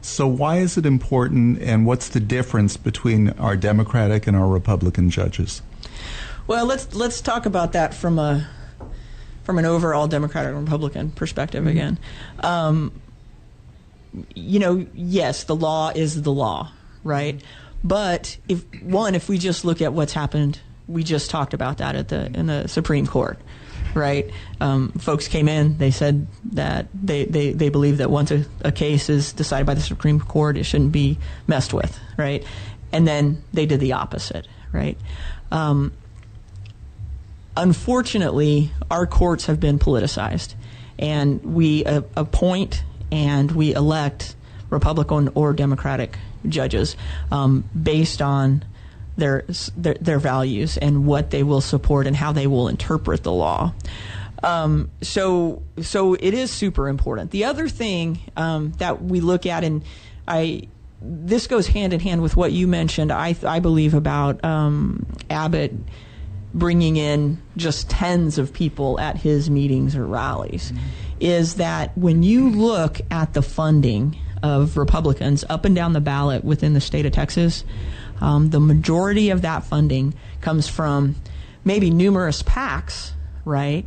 [0.03, 5.11] So why is it important, and what's the difference between our Democratic and our Republican
[5.11, 5.63] judges?
[6.47, 8.49] Well, let's let's talk about that from a
[9.45, 11.99] from an overall Democratic and Republican perspective again.
[12.41, 13.01] Um,
[14.35, 16.73] you know, yes, the law is the law,
[17.05, 17.41] right?
[17.83, 21.97] But if one, if we just look at what's happened, we just talked about that
[21.97, 23.39] at the in the Supreme Court,
[23.95, 24.31] right?
[24.61, 28.73] Um, folks came in, they said that they, they, they believe that once a, a
[28.73, 32.45] case is decided by the Supreme Court, it shouldn't be messed with, right?
[32.93, 34.99] And then they did the opposite, right?
[35.51, 35.93] Um,
[37.57, 40.55] unfortunately, our courts have been politicized,
[40.99, 44.35] and we uh, appoint and we elect
[44.71, 46.97] Republican or Democratic judges
[47.31, 48.65] um, based on
[49.17, 49.45] their,
[49.77, 53.73] their their values and what they will support and how they will interpret the law.
[54.43, 57.31] Um, so so it is super important.
[57.31, 59.85] The other thing um, that we look at, and
[60.27, 60.63] I
[61.03, 63.13] this goes hand in hand with what you mentioned.
[63.13, 65.75] I I believe about um, Abbott
[66.53, 70.73] bringing in just tens of people at his meetings or rallies
[71.21, 76.45] is that when you look at the funding of Republicans up and down the ballot
[76.45, 77.65] within the state of Texas,
[78.21, 81.17] um, the majority of that funding comes from
[81.65, 83.13] maybe numerous PACs,
[83.45, 83.85] right?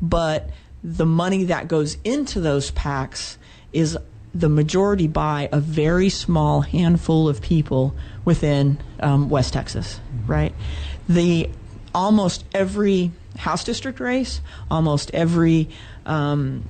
[0.00, 0.50] But
[0.82, 3.36] the money that goes into those PACs
[3.72, 3.98] is
[4.34, 7.94] the majority by a very small handful of people
[8.24, 10.54] within um, West Texas, right?
[11.08, 11.50] The
[11.94, 14.40] almost every House district race,
[14.70, 15.68] almost every
[16.04, 16.68] um,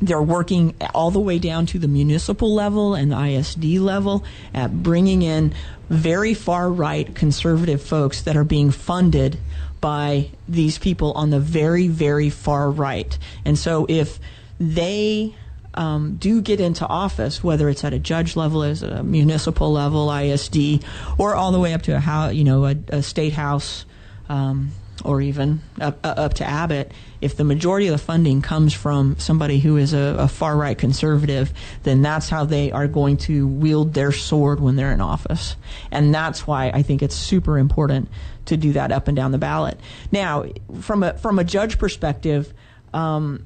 [0.00, 4.24] they're working all the way down to the municipal level and the ISD level
[4.54, 5.52] at bringing in
[5.88, 9.38] very far right conservative folks that are being funded
[9.80, 13.16] by these people on the very, very far right.
[13.44, 14.18] And so if
[14.58, 15.34] they
[15.74, 20.10] um, do get into office, whether it's at a judge level, as a municipal level,
[20.12, 20.84] ISD,
[21.16, 23.84] or all the way up to a you know a, a state house
[24.28, 24.72] um,
[25.04, 29.58] or even up, up to Abbott, if the majority of the funding comes from somebody
[29.58, 31.52] who is a, a far right conservative,
[31.82, 35.56] then that's how they are going to wield their sword when they're in office.
[35.90, 38.08] And that's why I think it's super important
[38.46, 39.78] to do that up and down the ballot.
[40.12, 40.44] Now,
[40.80, 42.52] from a from a judge perspective,
[42.94, 43.44] um,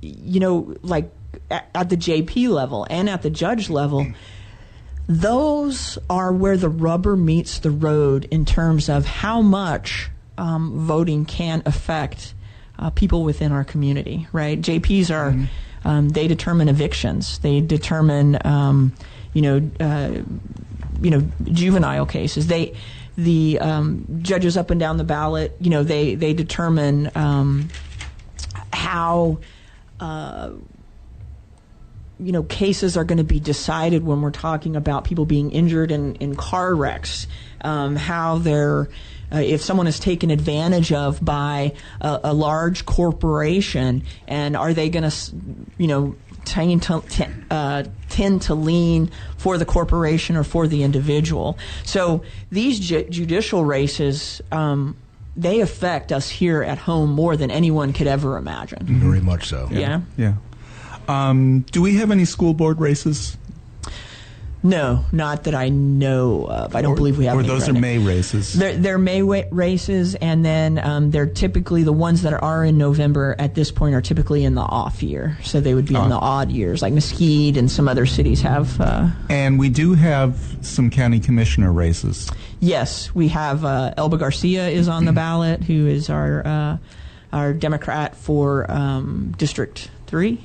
[0.00, 1.10] you know, like
[1.50, 4.06] at, at the JP level and at the judge level
[5.10, 11.24] those are where the rubber meets the road in terms of how much um, voting
[11.24, 12.32] can affect
[12.80, 14.60] uh, people within our community, right?
[14.60, 15.88] JPs are, mm-hmm.
[15.88, 18.92] um, they determine evictions, they determine, um,
[19.34, 20.22] you know, uh,
[21.02, 22.46] you know, juvenile cases.
[22.46, 22.74] They,
[23.16, 27.68] the um, judges up and down the ballot, you know, they they determine um,
[28.72, 29.38] how.
[30.00, 30.52] Uh,
[32.18, 35.90] you know, cases are going to be decided when we're talking about people being injured
[35.90, 37.26] in, in car wrecks,
[37.62, 38.90] um, how they're,
[39.32, 44.88] uh, if someone is taken advantage of by a, a large corporation, and are they
[44.88, 45.32] going to,
[45.78, 46.14] you know,
[46.44, 47.02] tend to,
[47.50, 51.58] uh, tend to lean for the corporation or for the individual?
[51.84, 54.96] So these ju- judicial races, um,
[55.36, 58.84] they affect us here at home more than anyone could ever imagine.
[58.84, 59.68] Very much so.
[59.70, 59.78] Yeah.
[59.78, 60.00] Yeah.
[60.16, 60.34] yeah.
[61.28, 63.36] Um, do we have any school board races?
[64.62, 66.76] No, not that I know of.
[66.76, 67.36] I don't or, believe we have.
[67.36, 68.52] Or those are May races.
[68.52, 72.76] They're, they're May wa- races, and then um, they're typically the ones that are in
[72.76, 73.34] November.
[73.38, 76.16] At this point, are typically in the off year, so they would be in the
[76.16, 78.78] odd years, like Mesquite and some other cities have.
[78.80, 82.30] Uh, and we do have some county commissioner races.
[82.60, 86.76] Yes, we have uh, Elba Garcia is on the ballot, who is our uh,
[87.32, 90.44] our Democrat for um, District Three.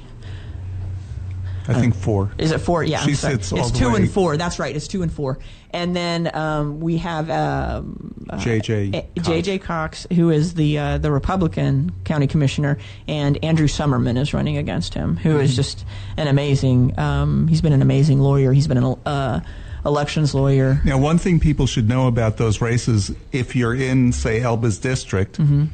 [1.68, 2.32] I think four.
[2.38, 2.84] Is it four?
[2.84, 4.38] Yeah, she sits all it's two way- and four.
[4.38, 4.76] That's right.
[4.76, 5.39] It's two and four.
[5.72, 9.28] And then um, we have um, uh, JJ Cox.
[9.28, 14.57] JJ Cox, who is the uh, the Republican county commissioner, and Andrew Sommerman is running
[14.57, 15.55] against him, who is Mm-hmm.
[15.55, 15.86] just
[16.18, 16.97] an amazing.
[16.99, 18.53] Um, he's been an amazing lawyer.
[18.53, 19.41] He's been an uh,
[19.86, 20.80] elections lawyer.
[20.86, 25.38] Now, one thing people should know about those races, if you're in, say, Elba's district,
[25.39, 25.66] Mm-hmm.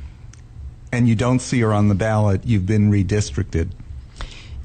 [0.91, 3.69] and you don't see her on the ballot, you've been redistricted.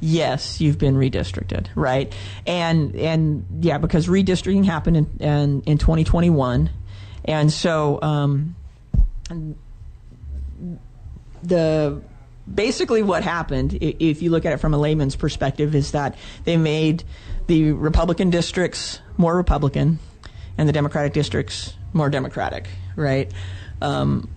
[0.00, 2.14] Yes, you've been redistricted, right?
[2.46, 6.70] And and yeah, because redistricting happened in in, in 2021,
[7.24, 8.56] and so um,
[11.42, 12.02] the
[12.52, 16.56] basically what happened, if you look at it from a layman's perspective, is that they
[16.56, 17.02] made
[17.46, 19.98] the Republican districts more Republican,
[20.58, 23.32] and the Democratic districts more Democratic, right?
[23.80, 24.28] Um,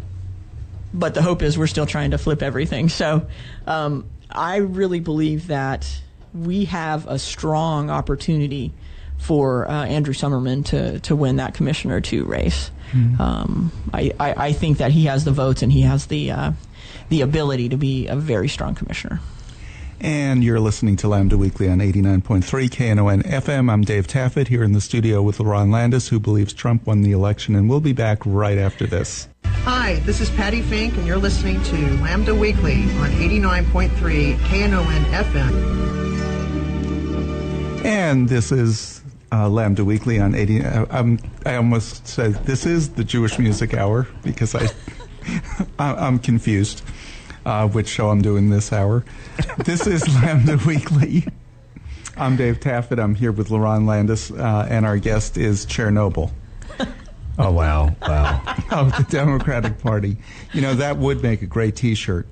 [0.93, 2.89] but the hope is we're still trying to flip everything.
[2.89, 3.27] So
[3.67, 6.01] um, I really believe that
[6.33, 8.71] we have a strong opportunity
[9.17, 12.71] for uh, Andrew Sommerman to, to win that Commissioner 2 race.
[13.19, 16.51] Um, I, I, I think that he has the votes and he has the, uh,
[17.09, 19.19] the ability to be a very strong commissioner.
[20.01, 23.69] And you're listening to Lambda Weekly on 89.3 KNON FM.
[23.69, 27.11] I'm Dave Taffet here in the studio with LaRon Landis, who believes Trump won the
[27.11, 29.27] election, and we'll be back right after this.
[29.45, 35.79] Hi, this is Patty Fink, and you're listening to Lambda Weekly on 89.3 KNON FM.
[37.83, 40.63] And this is uh, Lambda Weekly on 80.
[40.63, 44.69] Uh, um, I almost said this is the Jewish Music Hour because I,
[45.79, 46.83] I I'm confused
[47.45, 49.03] uh, which show I'm doing this hour.
[49.65, 51.25] This is Lambda Weekly.
[52.17, 52.99] I'm Dave Taffet.
[52.99, 56.31] I'm here with LaRon Landis, uh, and our guest is Chernobyl
[57.37, 58.41] Oh wow, wow.
[58.71, 60.17] of the Democratic Party.
[60.51, 62.27] You know that would make a great T-shirt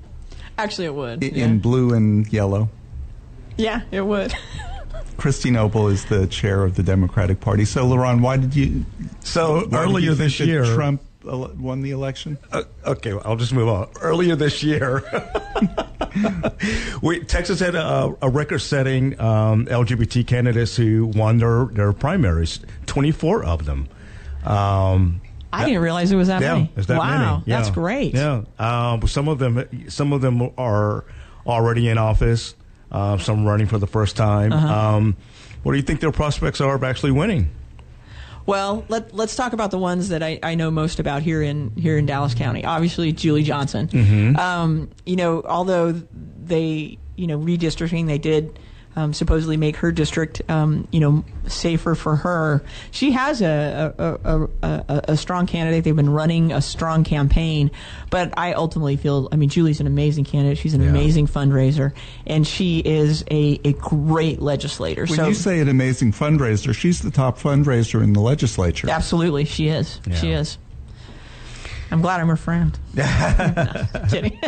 [0.58, 1.24] Actually, it would.
[1.24, 2.68] i- in blue and yellow.
[3.58, 4.34] yeah, it would.
[5.18, 7.64] Kristy Noble is the chair of the Democratic Party.
[7.66, 8.86] So, LaRon, why did you?
[9.22, 12.38] So why did earlier you this year, Trump ele- won the election.
[12.52, 13.90] Uh, okay, well, I'll just move on.
[14.02, 15.04] Earlier this year,
[17.02, 22.60] we, Texas had a, a record-setting um, LGBT candidates who won their, their primaries.
[22.86, 23.88] Twenty-four of them.
[24.46, 25.22] Um,
[25.52, 26.72] I didn't realize it was that yeah, many.
[26.76, 27.44] there's that wow, many.
[27.48, 27.58] Yeah.
[27.58, 28.14] that's great.
[28.14, 31.06] Yeah, um, some of them, some of them are
[31.46, 32.56] already in office.
[32.90, 34.54] Uh, some running for the first time.
[34.54, 34.96] Uh-huh.
[34.96, 35.18] Um,
[35.64, 37.50] what do you think their prospects are of actually winning?
[38.48, 41.76] Well, let, let's talk about the ones that I, I know most about here in
[41.76, 42.64] here in Dallas County.
[42.64, 43.88] Obviously, Julie Johnson.
[43.90, 44.38] Mm-hmm.
[44.38, 48.58] Um, you know, although they you know redistricting, they did
[48.98, 52.64] um, supposedly make her district um, you know safer for her.
[52.92, 55.84] She has a a, a, a a strong candidate.
[55.84, 57.72] They've been running a strong campaign,
[58.10, 59.30] but I ultimately feel.
[59.32, 60.58] I mean, Julie's an amazing candidate.
[60.58, 60.90] She's an Yeah.
[60.90, 61.94] amazing fundraiser,
[62.26, 65.06] and she is a, a great legislator.
[65.06, 68.90] When so you say an amazing fundraiser, she's the top fundraiser in the legislature.
[68.90, 70.02] absolutely, she is.
[70.16, 70.58] She is.
[71.92, 72.78] I'm glad I'm her friend.
[72.94, 74.40] no, kidding.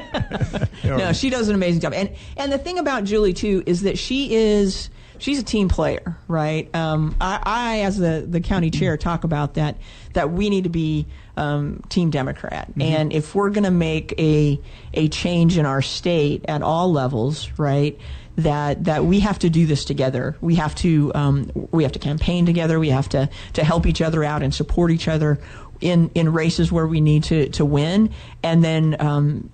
[0.83, 1.93] no, she does an amazing job.
[1.93, 6.17] And and the thing about Julie too is that she is she's a team player,
[6.27, 6.73] right?
[6.75, 9.77] Um, I, I, as the the county chair, talk about that
[10.13, 11.05] that we need to be
[11.37, 14.59] um, team Democrat, and if we're going to make a
[14.93, 17.99] a change in our state at all levels, right?
[18.37, 20.37] That, that we have to do this together.
[20.39, 22.79] We have to um, we have to campaign together.
[22.79, 25.41] We have to to help each other out and support each other
[25.81, 28.11] in in races where we need to to win,
[28.43, 29.49] and then um,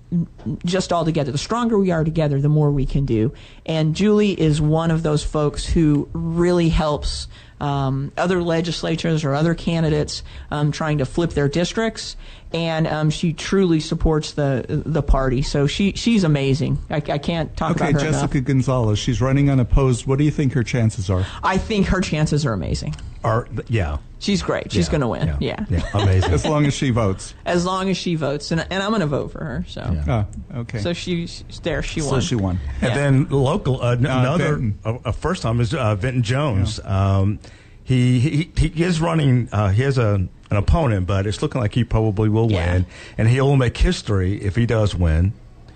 [0.64, 1.32] just all together.
[1.32, 3.32] The stronger we are together, the more we can do.
[3.64, 7.28] And Julie is one of those folks who really helps
[7.60, 12.16] um, other legislatures or other candidates um, trying to flip their districts,
[12.52, 15.42] and um, she truly supports the the party.
[15.42, 16.78] So she she's amazing.
[16.90, 18.46] I, I can't talk Okay, about her Jessica enough.
[18.46, 18.98] Gonzalez.
[18.98, 20.06] She's running unopposed.
[20.06, 21.26] What do you think her chances are?
[21.42, 22.94] I think her chances are amazing.
[23.24, 24.70] Or yeah, She's great.
[24.70, 25.26] She's yeah, going to win.
[25.28, 25.64] Yeah, Yeah.
[25.68, 26.32] yeah, amazing.
[26.32, 27.34] As long as she votes.
[27.44, 29.64] As long as she votes, and, and I'm going to vote for her.
[29.68, 30.24] So, Yeah.
[30.54, 30.78] Oh, okay.
[30.78, 31.82] so she's there.
[31.82, 32.10] She won.
[32.10, 32.60] So she won.
[32.80, 34.78] And then local, uh, n- another Venton.
[34.84, 36.78] a, a first time is uh, Venton Jones.
[36.84, 37.40] Um,
[37.82, 39.48] he, he he is running.
[39.52, 42.72] Uh, he has a an opponent, but it's looking like he probably will Yeah.
[42.72, 42.86] win,
[43.18, 45.32] and he will make history if he does win.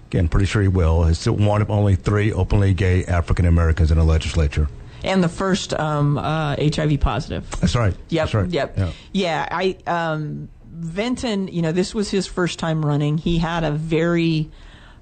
[0.08, 1.04] Again, pretty sure he will.
[1.04, 4.68] He's still one of only three openly gay African Americans in the legislature.
[5.02, 7.48] and the first um, uh, HIV positive.
[7.60, 7.94] That's right.
[8.10, 8.22] Yep.
[8.24, 8.50] That's right.
[8.50, 8.78] Yep.
[8.78, 8.90] Yeah.
[9.12, 9.48] Yeah.
[9.50, 11.48] I um, Venton.
[11.48, 13.16] You know, this was his first time running.
[13.16, 14.50] He had a very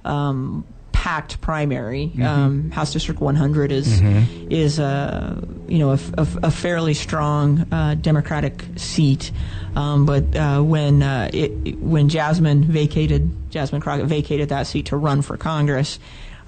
[0.05, 0.65] um,
[1.09, 2.09] packed primary.
[2.09, 2.23] Mm-hmm.
[2.23, 4.03] Um, House District 100 is
[4.51, 9.33] is a you know a, a a fairly strong uh, Democratic seat.
[9.75, 14.99] Um, but uh, when uh, it, when Jasmine vacated Jasmine Crockett vacated that seat to
[14.99, 15.99] run for Congress,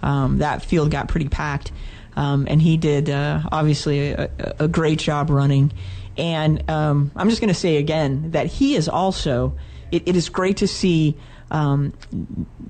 [0.03, 1.73] um, that field got pretty packed.
[2.15, 5.73] Um, and he did uh, obviously a, a, a great job running.
[6.19, 9.57] And um, I'm just going to say again that he is also.
[9.91, 11.17] It, it is great to see,
[11.51, 11.93] um,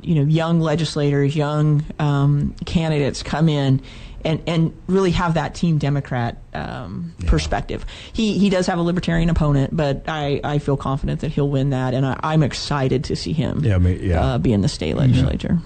[0.03, 3.83] you know, young legislators, young um, candidates come in.
[4.23, 7.87] And, and really have that team Democrat um, perspective.
[8.13, 11.71] He he does have a libertarian opponent, but I, I feel confident that he'll win
[11.71, 14.23] that, and I, I'm excited to see him Yeah, I mean, yeah.
[14.23, 15.59] uh, be in the state legislature.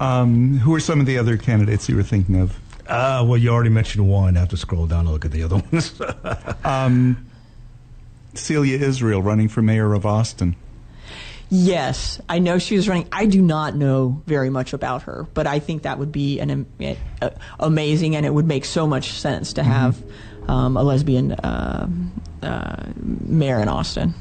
[0.00, 2.58] Um, who are some of the other candidates you were thinking of?
[2.88, 4.36] Uh, well, you already mentioned one.
[4.36, 5.94] I have to scroll down and look at the other ones.
[8.34, 10.56] Celia Israel running for mayor of Austin.
[11.56, 13.06] Yes, I know she was running.
[13.12, 16.50] I do not know very much about her, but I think that would be an
[16.50, 16.66] am-
[17.22, 17.30] uh,
[17.60, 20.02] amazing, and it would make so much sense to have
[20.48, 21.88] um, a lesbian uh,
[22.42, 24.14] uh, mayor in Austin.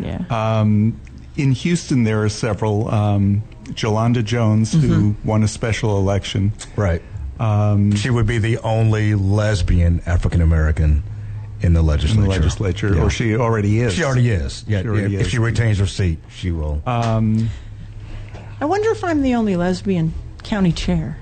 [0.00, 0.24] Yeah.
[0.30, 1.00] Um,
[1.36, 2.88] in Houston, there are several.
[2.88, 3.42] Um,
[3.74, 6.52] Jolanda Jones, who won a special election.
[6.74, 7.02] right.
[7.38, 11.04] Um, She would be the only lesbian African American
[11.62, 12.22] in the in legislature.
[12.22, 13.02] the legislature, Yeah.
[13.02, 13.94] or she already is.
[13.94, 14.64] She already is.
[14.66, 15.28] Yeah, She already if is.
[15.28, 16.82] she retains her seat, she will.
[16.86, 17.50] Um,
[18.60, 21.16] I wonder if I'm the only lesbian county chair.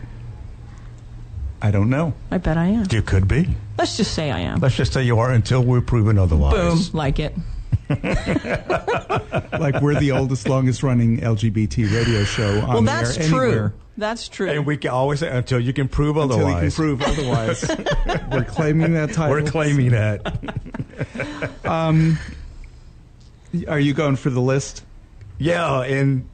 [1.60, 2.14] I don't know.
[2.30, 2.86] I bet I am.
[2.90, 3.48] you could be.
[3.76, 4.60] Let's just say I am.
[4.60, 6.88] Let's just say you are until we're proven otherwise.
[6.90, 7.34] Boom, like it.
[9.58, 13.42] Like we're the oldest, longest running LGBT radio show on Well, the that's air true.
[13.50, 13.74] anywhere.
[13.98, 14.48] That's true.
[14.48, 16.78] And we can always say until you can prove Until otherwise.
[16.78, 17.68] you can prove otherwise.
[18.32, 19.30] we're claiming that title.
[19.34, 20.22] We're claiming that.
[21.64, 22.18] um,
[23.66, 24.84] Are you going for the list?
[25.38, 26.28] yeah, and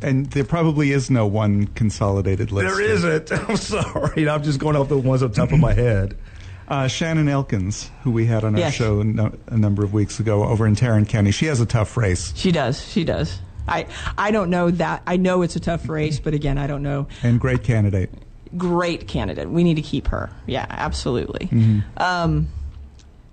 [0.00, 2.68] And there probably is no one consolidated list.
[2.74, 3.32] there isn't.
[3.48, 4.28] I'm sorry.
[4.28, 6.16] I'm just going off the ones on top of my head.
[6.68, 8.74] Uh, Shannon Elkins, who we had on our Yes.
[8.74, 11.96] show no, a number of weeks ago over in Tarrant County, she has a tough
[11.96, 12.32] race.
[12.36, 12.86] she does.
[12.86, 13.38] She does.
[13.68, 15.02] I I don't know that.
[15.06, 17.06] I know it's a tough race, but again, I don't know.
[17.22, 18.10] And great candidate.
[18.56, 19.48] great candidate.
[19.50, 20.30] We need to keep her.
[20.46, 21.50] Yeah, absolutely.
[21.98, 22.48] Um,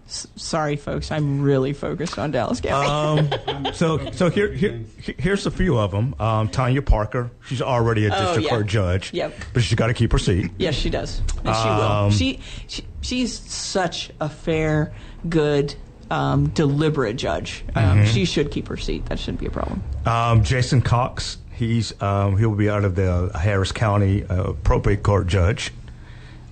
[0.07, 1.11] s- sorry, folks.
[1.11, 3.29] I'm really focused on Dallas County.
[3.47, 4.81] Um, so, so here, here,
[5.17, 6.15] here's a few of them.
[6.19, 7.31] Um, Tonya Parker.
[7.47, 8.49] She's already a Oh, district yeah.
[8.49, 9.13] court judge.
[9.13, 9.33] Yep.
[9.53, 10.51] But she's got to keep her seat.
[10.57, 11.19] yes, she does.
[11.45, 12.11] And she Um, will.
[12.11, 14.93] She, she she's such a fair,
[15.29, 15.75] good,
[16.11, 17.63] um, deliberate judge.
[17.75, 19.05] Um, She should keep her seat.
[19.07, 19.83] That shouldn't be a problem.
[20.05, 21.37] Um, Jason Cox.
[21.53, 25.71] He's um, he'll be out of the Harris County uh, probate court judge.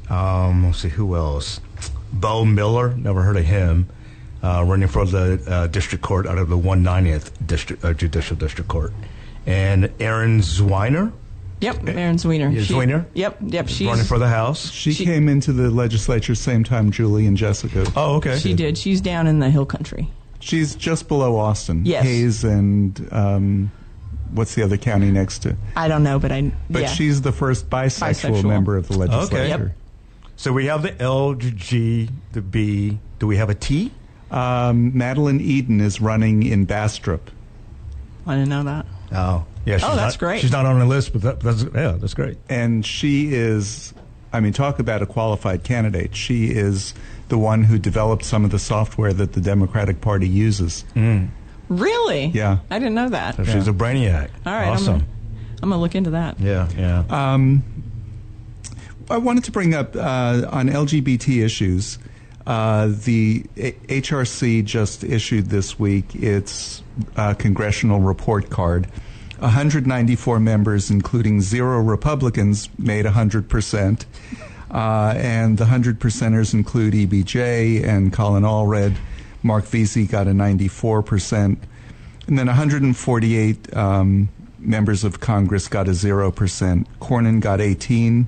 [0.09, 1.59] Um, let's see who else.
[2.13, 2.93] Beau Miller.
[2.95, 3.89] Never heard of him.
[4.41, 8.69] Uh, running for the uh, district court out of the 190th district uh, judicial district
[8.69, 8.93] court.
[9.45, 11.11] And Erin Zwiener.
[11.63, 12.53] Yep, Erin Zwiener.
[12.53, 13.05] Yeah, She- Zwiener?
[13.13, 13.67] Yep, yep.
[13.69, 14.69] She's running for the House.
[14.71, 17.85] She, She- came into the legislature same time Julie and Jessica.
[17.95, 18.37] Oh, okay.
[18.37, 18.77] she did.
[18.77, 20.09] She's down in the Hill Country.
[20.39, 21.85] She's just below Austin.
[21.85, 22.03] Yes.
[22.03, 23.71] Hays and um,
[24.31, 25.55] what's the other county next to?
[25.75, 26.51] I don't know, but I.
[26.69, 26.87] But yeah.
[26.89, 28.43] she's the first bisexual, Bisexual.
[28.43, 29.47] member of the legislature.
[29.47, 29.71] Yep.
[30.35, 32.99] So we have the L, the G, the B.
[33.19, 33.91] Do we have a T?
[34.31, 37.29] Um, Madeline Eden is running in Bastrop.
[38.25, 38.85] I didn't know that.
[39.13, 39.77] Oh, yeah.
[39.77, 40.41] She's Oh, that's not, great.
[40.41, 42.37] She's not on the list, but that, that's yeah, that's great.
[42.49, 43.93] and she is
[44.31, 46.93] i mean talk about a qualified candidate she is
[47.29, 50.83] the one who developed some of the software that the democratic party uses
[51.69, 52.25] Really?
[52.25, 52.57] Yeah.
[52.69, 53.35] I didn't know that.
[53.37, 54.29] So She's a brainiac.
[54.45, 54.93] All right, awesome.
[54.95, 55.05] I'm gonna,
[55.63, 56.39] I'm gonna look into that.
[56.39, 57.03] Yeah, yeah.
[57.09, 57.63] um,
[59.09, 61.99] i wanted to bring up uh, on lgbt issues
[62.47, 66.83] uh, the A- hrc just issued this week its
[67.15, 68.87] uh, congressional report card
[69.39, 74.05] 194 members including zero republicans made 100%
[74.73, 78.95] Uh, and the 100 percenters include EBJ and Colin Allred.
[79.43, 81.57] Marc Veasey got a 94%.
[82.27, 86.85] And then 148 um, members of Congress got a 0%.
[86.99, 88.27] Cornyn got 18.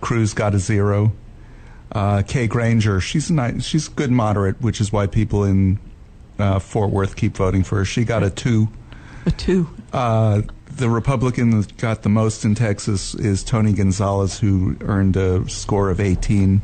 [0.00, 1.12] Cruz got a 0.
[1.90, 5.80] Uh, Kay Granger, she's a nice, she's good moderate, which is why people in
[6.38, 7.84] uh, Fort Worth keep voting for her.
[7.84, 8.68] She got a 2.
[9.26, 9.68] A two.
[9.92, 10.42] Uh,
[10.76, 15.90] the Republican that got the most in Texas is Tony Gonzalez, who earned a score
[15.90, 16.62] of 18.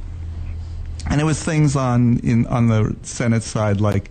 [1.11, 4.11] And it was things on in on the Senate side like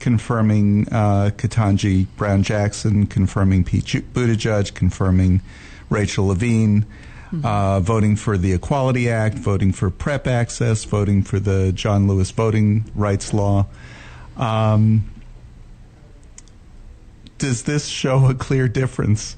[0.00, 5.40] confirming uh, Ketanji Brown Jackson, confirming Pete Buttigieg, confirming
[5.88, 6.84] Rachel Levine,
[7.44, 12.32] uh, voting for the Equality Act, voting for PrEP access, voting for the John Lewis
[12.32, 13.66] voting rights law.
[14.36, 15.08] Um,
[17.42, 19.36] does this show a clear difference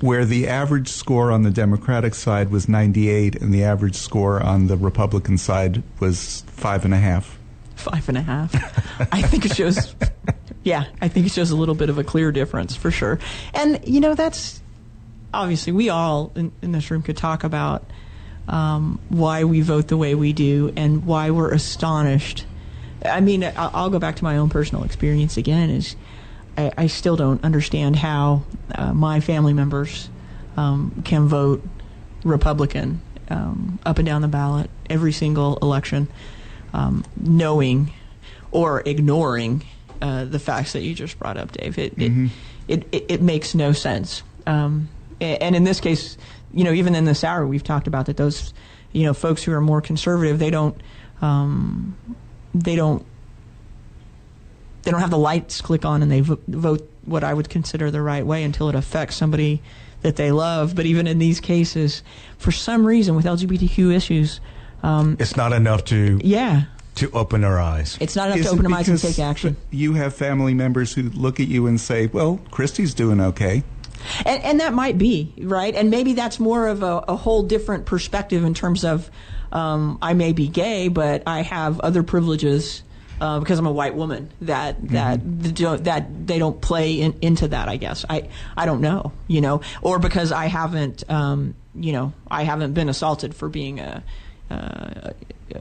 [0.00, 4.68] where the average score on the Democratic side was 98 and the average score on
[4.68, 7.36] the Republican side was five and a half?
[7.74, 8.54] Five and a half.
[9.12, 9.96] I think it shows.
[10.62, 13.18] Yeah, I think it shows a little bit of a clear difference for sure.
[13.54, 14.62] And you know, that's
[15.34, 17.84] obviously we all in, in this room could talk about
[18.46, 22.46] um, why we vote the way we do and why we're astonished.
[23.04, 25.70] I mean, I'll, go back to my own personal experience again.
[25.70, 25.96] Is
[26.56, 28.42] I, I still don't understand how
[28.74, 30.08] uh, my family members
[30.56, 31.62] um, can vote
[32.24, 36.08] Republican um, up and down the ballot every single election,
[36.72, 37.92] um, knowing
[38.50, 39.64] or ignoring
[40.00, 41.78] uh, the facts that you just brought up, Dave.
[41.78, 42.30] It it,
[42.68, 44.22] it, it, it makes no sense.
[44.46, 44.88] Um,
[45.20, 46.18] and in this case,
[46.52, 48.52] you know, even in this hour, we've talked about that those,
[48.92, 50.80] you know, folks who are more conservative, they don't,
[51.22, 51.96] um,
[52.54, 53.04] they don't
[54.84, 57.90] they don't have the lights click on and they vo- vote what I would consider
[57.90, 59.62] the right way until it affects somebody
[60.02, 60.74] that they love.
[60.74, 62.02] But even in these cases,
[62.38, 64.40] for some reason, with LGBTQ issues,
[64.82, 66.64] um, it's not enough to yeah,
[66.96, 67.96] to open their eyes.
[68.00, 69.56] it's not enough Is to open their eyes and take action.
[69.70, 73.62] You have family members who look at you and say, "Well, Kristy's doing okay."
[74.26, 77.86] And, and that might be right, and maybe that's more of a, a whole different
[77.86, 79.10] perspective in terms of
[79.50, 82.82] um, I may be gay, but I have other privileges
[83.24, 87.16] uh, because I'm a white woman that that the jo- that they don't play in,
[87.22, 87.70] into that.
[87.70, 92.12] I guess I I don't know, you know, or because I haven't um, you know
[92.30, 94.02] I haven't been assaulted for being a.
[94.50, 95.12] Uh,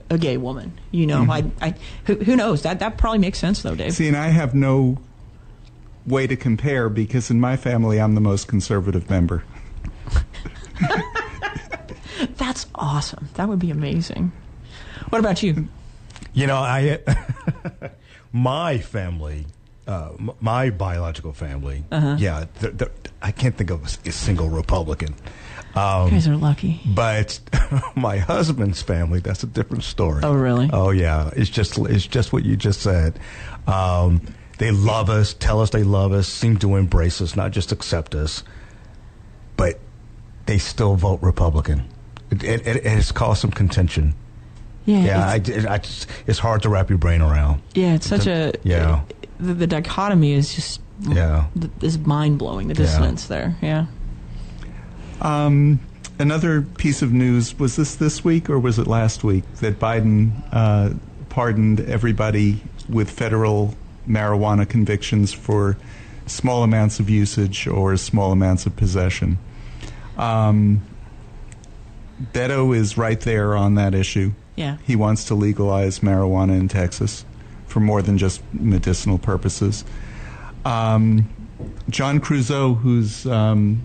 [0.10, 2.64] a gay woman, you know, I, I, who, who knows?
[2.64, 3.94] That that probably makes sense, though, Dave.
[3.94, 4.98] See, and I have no
[6.06, 9.44] way to compare because in my family, I'm the most conservative member.
[12.38, 13.30] That's awesome.
[13.36, 14.32] That would be amazing.
[15.10, 15.68] What about you?
[16.34, 17.00] You know, I
[18.32, 19.46] my family,
[19.88, 22.16] uh, m- my biological family, Uh-huh.
[22.20, 25.14] yeah, th th I can't think of a single Republican.
[25.76, 26.82] Um, You guys are lucky.
[26.86, 27.40] but
[27.96, 30.22] my husband's family, that's a different story.
[30.24, 30.70] Oh, really?
[30.74, 31.30] Oh, yeah.
[31.36, 33.20] It's just it's just what you just said.
[33.68, 34.22] Um,
[34.60, 38.14] they love us, tell us they love us, seem to embrace us, not just accept
[38.16, 38.44] us,
[39.58, 39.80] but
[40.46, 41.88] they still vote Republican.
[42.30, 44.14] It, it, it has caused some contention.
[44.86, 47.62] Yeah, Yeah, it's, it- I just, it's hard to wrap your brain around.
[47.74, 49.02] yeah, it's such a Yeah.
[49.40, 51.46] The, the dichotomy is just Yeah.
[51.82, 52.68] is mind blowing.
[52.68, 53.56] The dissonance there.
[53.62, 53.86] Yeah.
[55.22, 55.80] Um,
[56.20, 60.32] another piece of news was this this week or was it last week that Biden
[60.52, 60.92] uh,
[61.30, 63.76] pardoned everybody with federal
[64.08, 65.78] marijuana convictions for
[66.26, 69.38] small amounts of usage or small amounts of possession.
[70.18, 70.82] Um,
[72.34, 74.32] Beto is right there on that issue.
[74.56, 74.78] Yeah.
[74.86, 77.26] He wants to legalize marijuana in Texas
[77.68, 79.84] for more than just medicinal purposes.
[80.66, 81.30] Um,
[81.90, 83.82] John Creuzot, who's um,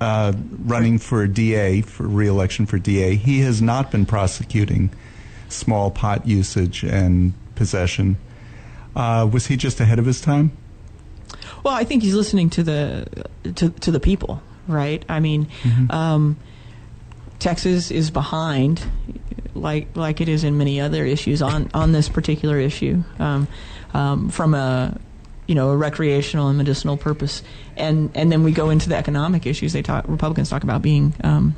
[0.00, 0.32] uh,
[0.64, 4.90] running for DA, for reelection for DA, he has not been prosecuting
[5.48, 8.16] small pot usage and possession.
[8.94, 10.56] Uh, was he just ahead of his time?
[11.62, 15.04] Well, I think he's listening to the to to the people, right?
[15.08, 15.48] I mean,
[15.90, 16.36] um,
[17.38, 18.82] Texas is behind,
[19.54, 23.02] like like it is in many other issues on on this particular issue.
[23.18, 23.48] Um,
[23.94, 24.98] um, from a
[25.46, 27.42] you know a recreational and medicinal purpose,
[27.76, 29.72] and and then we go into the economic issues.
[29.72, 31.14] They talk Republicans talk about being.
[31.22, 31.54] Um,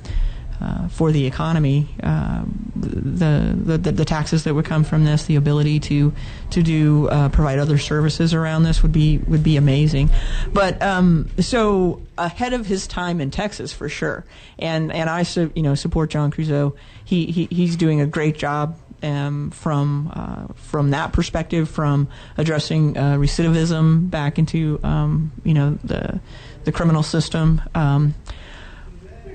[0.61, 2.43] uh, for the economy, uh,
[2.75, 6.13] the, the the taxes that would come from this, the ability to
[6.51, 10.11] to do uh, provide other services around this would be would be amazing.
[10.53, 14.25] But um, so ahead of his time in Texas for sure,
[14.59, 16.75] and and I su- you know support John Creuzot.
[17.05, 22.97] He, he he's doing a great job um, from uh, from that perspective, from addressing
[22.97, 26.21] uh, recidivism back into um, you know the
[26.65, 27.63] the criminal system.
[27.75, 28.15] Um,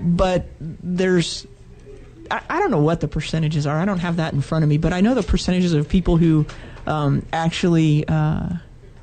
[0.03, 1.47] but there's
[2.29, 3.77] I, I, don't know what the percentages are.
[3.77, 6.17] I don't have that in front of me, but I know the percentages of people
[6.17, 6.45] who
[6.85, 8.49] um, actually uh,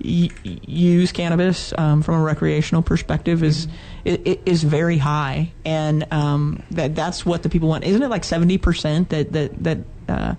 [0.03, 3.67] y- use cannabis um, from a recreational perspective is
[4.05, 4.43] mm-hmm.
[4.47, 7.85] is very high, and um, that that's what the people want.
[7.85, 9.79] Isn't it like seventy percent that that that
[10.09, 10.35] uh,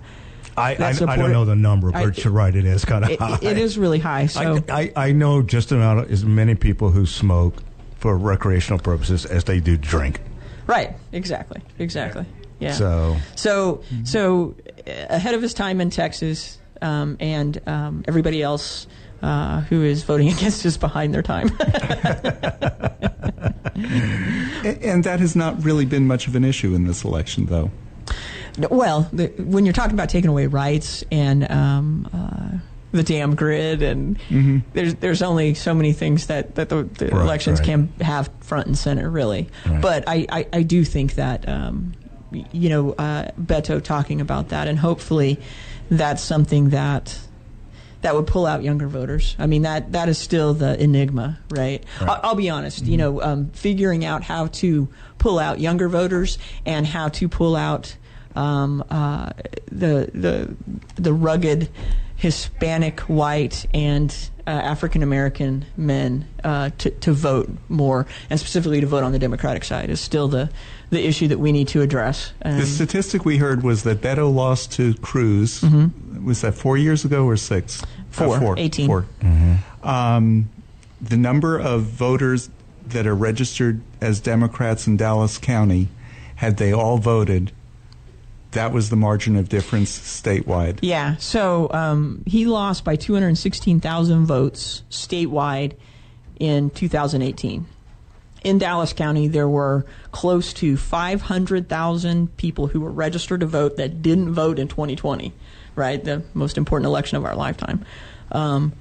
[0.56, 2.54] I, I, I, don't know the number, but I, you're right.
[2.54, 3.38] It is kind of high.
[3.40, 4.26] It is really high.
[4.26, 7.62] So I, I, know just about as many people who smoke
[7.96, 10.20] for recreational purposes as they do drink.
[10.72, 10.96] Right.
[11.12, 11.60] Exactly.
[11.78, 12.24] Exactly.
[12.58, 12.72] Yeah.
[12.72, 13.16] So.
[13.36, 13.82] So.
[14.04, 14.56] So
[14.86, 18.86] ahead of his time in Texas, um, and um, everybody else
[19.20, 21.48] uh, who is voting against is behind their time.
[24.64, 27.70] and that has not really been much of an issue in this election, though.
[28.70, 32.58] Well, the, when you're talking about taking away rights and um, uh,
[32.92, 34.58] the damn grid, and mm-hmm.
[34.74, 37.66] there's there's only so many things that that the, the right, elections right.
[37.66, 39.48] can have front and center, really.
[39.66, 39.80] Right.
[39.80, 41.94] But I, I, I do think that um,
[42.30, 45.40] you know uh, Beto talking about that, and hopefully
[45.90, 47.18] that's something that
[48.02, 49.36] that would pull out younger voters.
[49.38, 51.82] I mean that that is still the enigma, right?
[52.00, 52.82] I'll, I'll, be honest.
[52.82, 52.90] Mm-hmm.
[52.90, 54.88] You know, um, figuring out how to
[55.18, 57.96] pull out younger voters and how to pull out
[58.36, 59.30] um, uh,
[59.70, 60.54] the the
[60.96, 61.68] the rugged
[62.22, 64.16] Hispanic, white, and
[64.46, 69.18] uh, African American men uh, to, to vote more, and specifically to vote on the
[69.18, 70.48] Democratic side, is still the,
[70.90, 72.32] the issue that we need to address.
[72.44, 75.62] the statistic we heard was that Beto lost to Cruz.
[75.62, 76.24] Mm-hmm.
[76.24, 77.82] Was that four years ago or six?
[78.10, 78.36] Four.
[78.36, 78.54] Uh, four.
[78.56, 78.86] 18.
[78.86, 79.06] Four.
[79.20, 79.88] Mm-hmm.
[79.88, 80.48] Um,
[81.00, 82.50] the number of voters
[82.86, 85.88] that are registered as Democrats in Dallas County,
[86.36, 87.50] had they all voted,
[88.52, 90.78] that was the margin of difference statewide.
[90.82, 91.16] Yeah.
[91.16, 95.74] So um, he lost by 216,000 votes statewide
[96.38, 97.66] in 2018.
[98.44, 104.02] In Dallas County, there were close to 500,000 people who were registered to vote that
[104.02, 105.32] didn't vote in 2020,
[105.76, 106.02] right?
[106.02, 107.84] The most important election of our lifetime.
[108.32, 108.72] Um,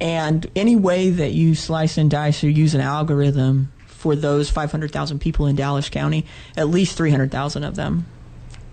[0.00, 5.20] and any way that you slice and dice or use an algorithm for those 500,000
[5.20, 8.06] people in Dallas County, at least 300,000 of them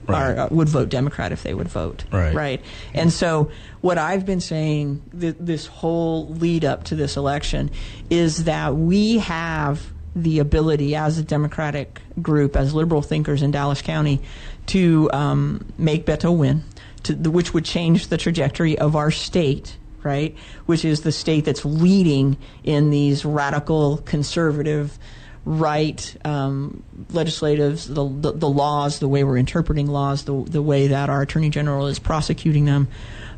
[0.07, 0.37] right.
[0.37, 2.05] are, uh, would vote Democrat if they would vote.
[2.11, 2.33] Right.
[2.33, 2.61] Right.
[2.93, 3.51] And so
[3.81, 7.71] what I've been saying th- this whole lead up to this election
[8.09, 13.81] is that we have the ability as a Democratic group, as liberal thinkers in Dallas
[13.81, 14.21] County,
[14.67, 16.63] to um, make Beto win,
[17.03, 20.37] to, the, which would change the trajectory of our state right?
[20.67, 24.97] Which is the state that's leading in these radical conservative
[25.45, 30.87] right um, legislatives, the, the, the, laws, the way we're interpreting laws, the, the way
[30.87, 32.87] that our attorney general is prosecuting them.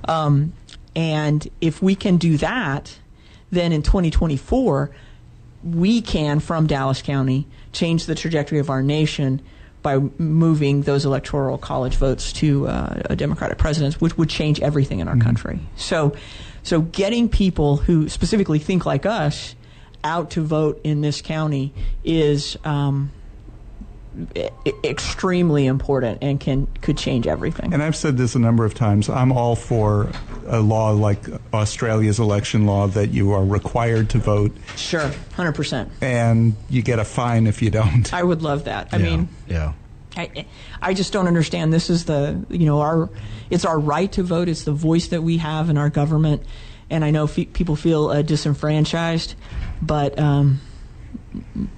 [0.06, 0.54] Um,
[0.96, 2.98] and if we can do that,
[3.52, 4.90] then in 2024,
[5.64, 9.42] we can, from Dallas County, change the trajectory of our nation
[9.82, 15.00] by moving those electoral college votes to uh, a Democratic president, which would change everything
[15.00, 15.24] in our mm-hmm.
[15.24, 15.60] country.
[15.76, 16.16] So,
[16.64, 19.56] so getting people who specifically think like us
[20.08, 23.12] out to vote in this county is um,
[24.84, 27.74] extremely important and can could change everything.
[27.74, 29.10] And I've said this a number of times.
[29.10, 30.10] I'm all for
[30.48, 31.20] a law like
[31.54, 34.56] Australia's election law that you are required to vote.
[34.76, 35.92] Sure, hundred percent.
[36.02, 38.12] And you get a fine if you don't.
[38.14, 38.90] I would love that.
[38.92, 39.74] I yeah, mean, yeah.
[40.16, 40.46] I,
[40.82, 41.72] I just don't understand.
[41.72, 43.10] This is the you know our
[43.50, 44.50] it's our right to vote.
[44.50, 46.44] It's the voice that we have in our government,
[46.90, 49.36] and I know f- people feel uh, disenfranchised.
[49.82, 50.60] But um,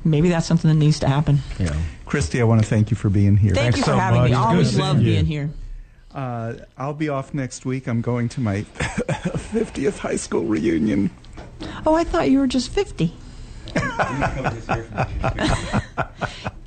[0.04, 1.39] maybe that's something that needs to happen.
[1.60, 1.76] Yeah.
[2.06, 3.54] Kristy, I want to thank you for being here.
[3.54, 4.32] Thank Thanks you for so having much.
[4.32, 4.36] me.
[4.36, 5.52] I always love being here.
[6.14, 7.88] Uh, I'll be off next week.
[7.88, 11.12] I'm going to my 50th high school reunion.
[11.86, 13.14] Oh, I thought you were just 50.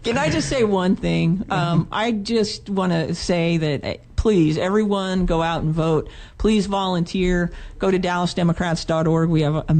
[0.04, 1.44] Can I just say one thing?
[1.50, 6.08] Um, I just want to say that uh, please, everyone, go out and vote.
[6.38, 7.50] Please volunteer.
[7.78, 9.28] Go to DallasDemocrats.org.
[9.28, 9.74] We have a, a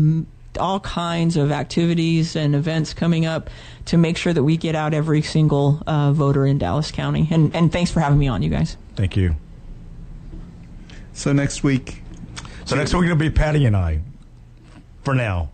[0.58, 3.50] all kinds of activities and events coming up
[3.86, 7.28] to make sure that we get out every single uh, voter in Dallas County.
[7.30, 8.76] And, and thanks for having me on, you guys.
[8.96, 9.36] Thank you.
[11.12, 12.02] So next week.
[12.64, 14.00] So next week it'll be Patty and I.
[15.04, 15.50] for now.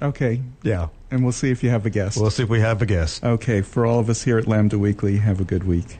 [0.00, 0.42] Okay.
[0.62, 0.88] Yeah.
[1.10, 2.18] And we'll see if you have a guest.
[2.20, 3.24] We'll see if we have a guest.
[3.24, 3.62] okay.
[3.62, 5.98] For all of us here at Lambda Weekly, have a good week.